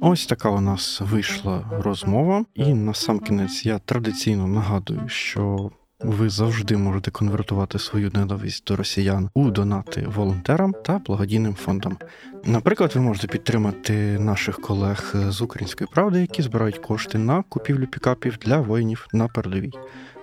Ось 0.00 0.26
така 0.26 0.50
у 0.50 0.60
нас 0.60 1.00
вийшла 1.00 1.64
розмова, 1.70 2.44
і 2.54 2.74
на 2.74 2.94
сам 2.94 3.18
кінець 3.18 3.66
я 3.66 3.78
традиційно 3.78 4.46
нагадую, 4.46 5.08
що 5.08 5.70
ви 6.04 6.28
завжди 6.28 6.76
можете 6.76 7.10
конвертувати 7.10 7.78
свою 7.78 8.10
ненависть 8.14 8.64
до 8.66 8.76
росіян 8.76 9.30
у 9.34 9.50
донати 9.50 10.06
волонтерам 10.14 10.74
та 10.84 10.98
благодійним 10.98 11.54
фондам. 11.54 11.96
Наприклад, 12.44 12.92
ви 12.94 13.00
можете 13.00 13.26
підтримати 13.26 14.18
наших 14.18 14.60
колег 14.60 15.14
з 15.28 15.42
української 15.42 15.88
правди, 15.92 16.20
які 16.20 16.42
збирають 16.42 16.78
кошти 16.78 17.18
на 17.18 17.42
купівлю 17.42 17.86
пікапів 17.86 18.38
для 18.40 18.60
воїнів 18.60 19.06
на 19.12 19.28
передовій. 19.28 19.72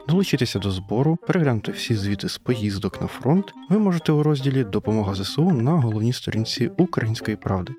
Долучитися 0.07 0.59
до 0.59 0.71
збору, 0.71 1.17
переглянути 1.27 1.71
всі 1.71 1.95
звіти 1.95 2.29
з 2.29 2.37
поїздок 2.37 3.01
на 3.01 3.07
фронт, 3.07 3.53
ви 3.69 3.79
можете 3.79 4.11
у 4.11 4.23
розділі 4.23 4.63
Допомога 4.63 5.15
ЗСУ 5.15 5.51
на 5.51 5.71
головній 5.71 6.13
сторінці 6.13 6.71
Української 6.77 7.37
правди. 7.37 7.73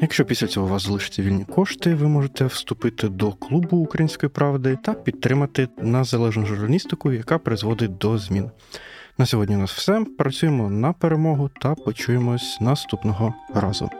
Якщо 0.00 0.24
після 0.24 0.46
цього 0.46 0.66
у 0.66 0.70
вас 0.70 0.86
залишаться 0.86 1.22
вільні 1.22 1.44
кошти, 1.44 1.94
ви 1.94 2.08
можете 2.08 2.44
вступити 2.44 3.08
до 3.08 3.32
клубу 3.32 3.76
Української 3.76 4.30
правди 4.30 4.78
та 4.84 4.94
підтримати 4.94 5.68
незалежну 5.78 6.46
журналістику, 6.46 7.12
яка 7.12 7.38
призводить 7.38 7.98
до 7.98 8.18
змін. 8.18 8.50
На 9.18 9.26
сьогодні 9.26 9.56
у 9.56 9.58
нас 9.58 9.72
все. 9.72 10.04
Працюємо 10.18 10.70
на 10.70 10.92
перемогу 10.92 11.50
та 11.60 11.74
почуємось 11.74 12.58
наступного 12.60 13.34
разу. 13.54 13.90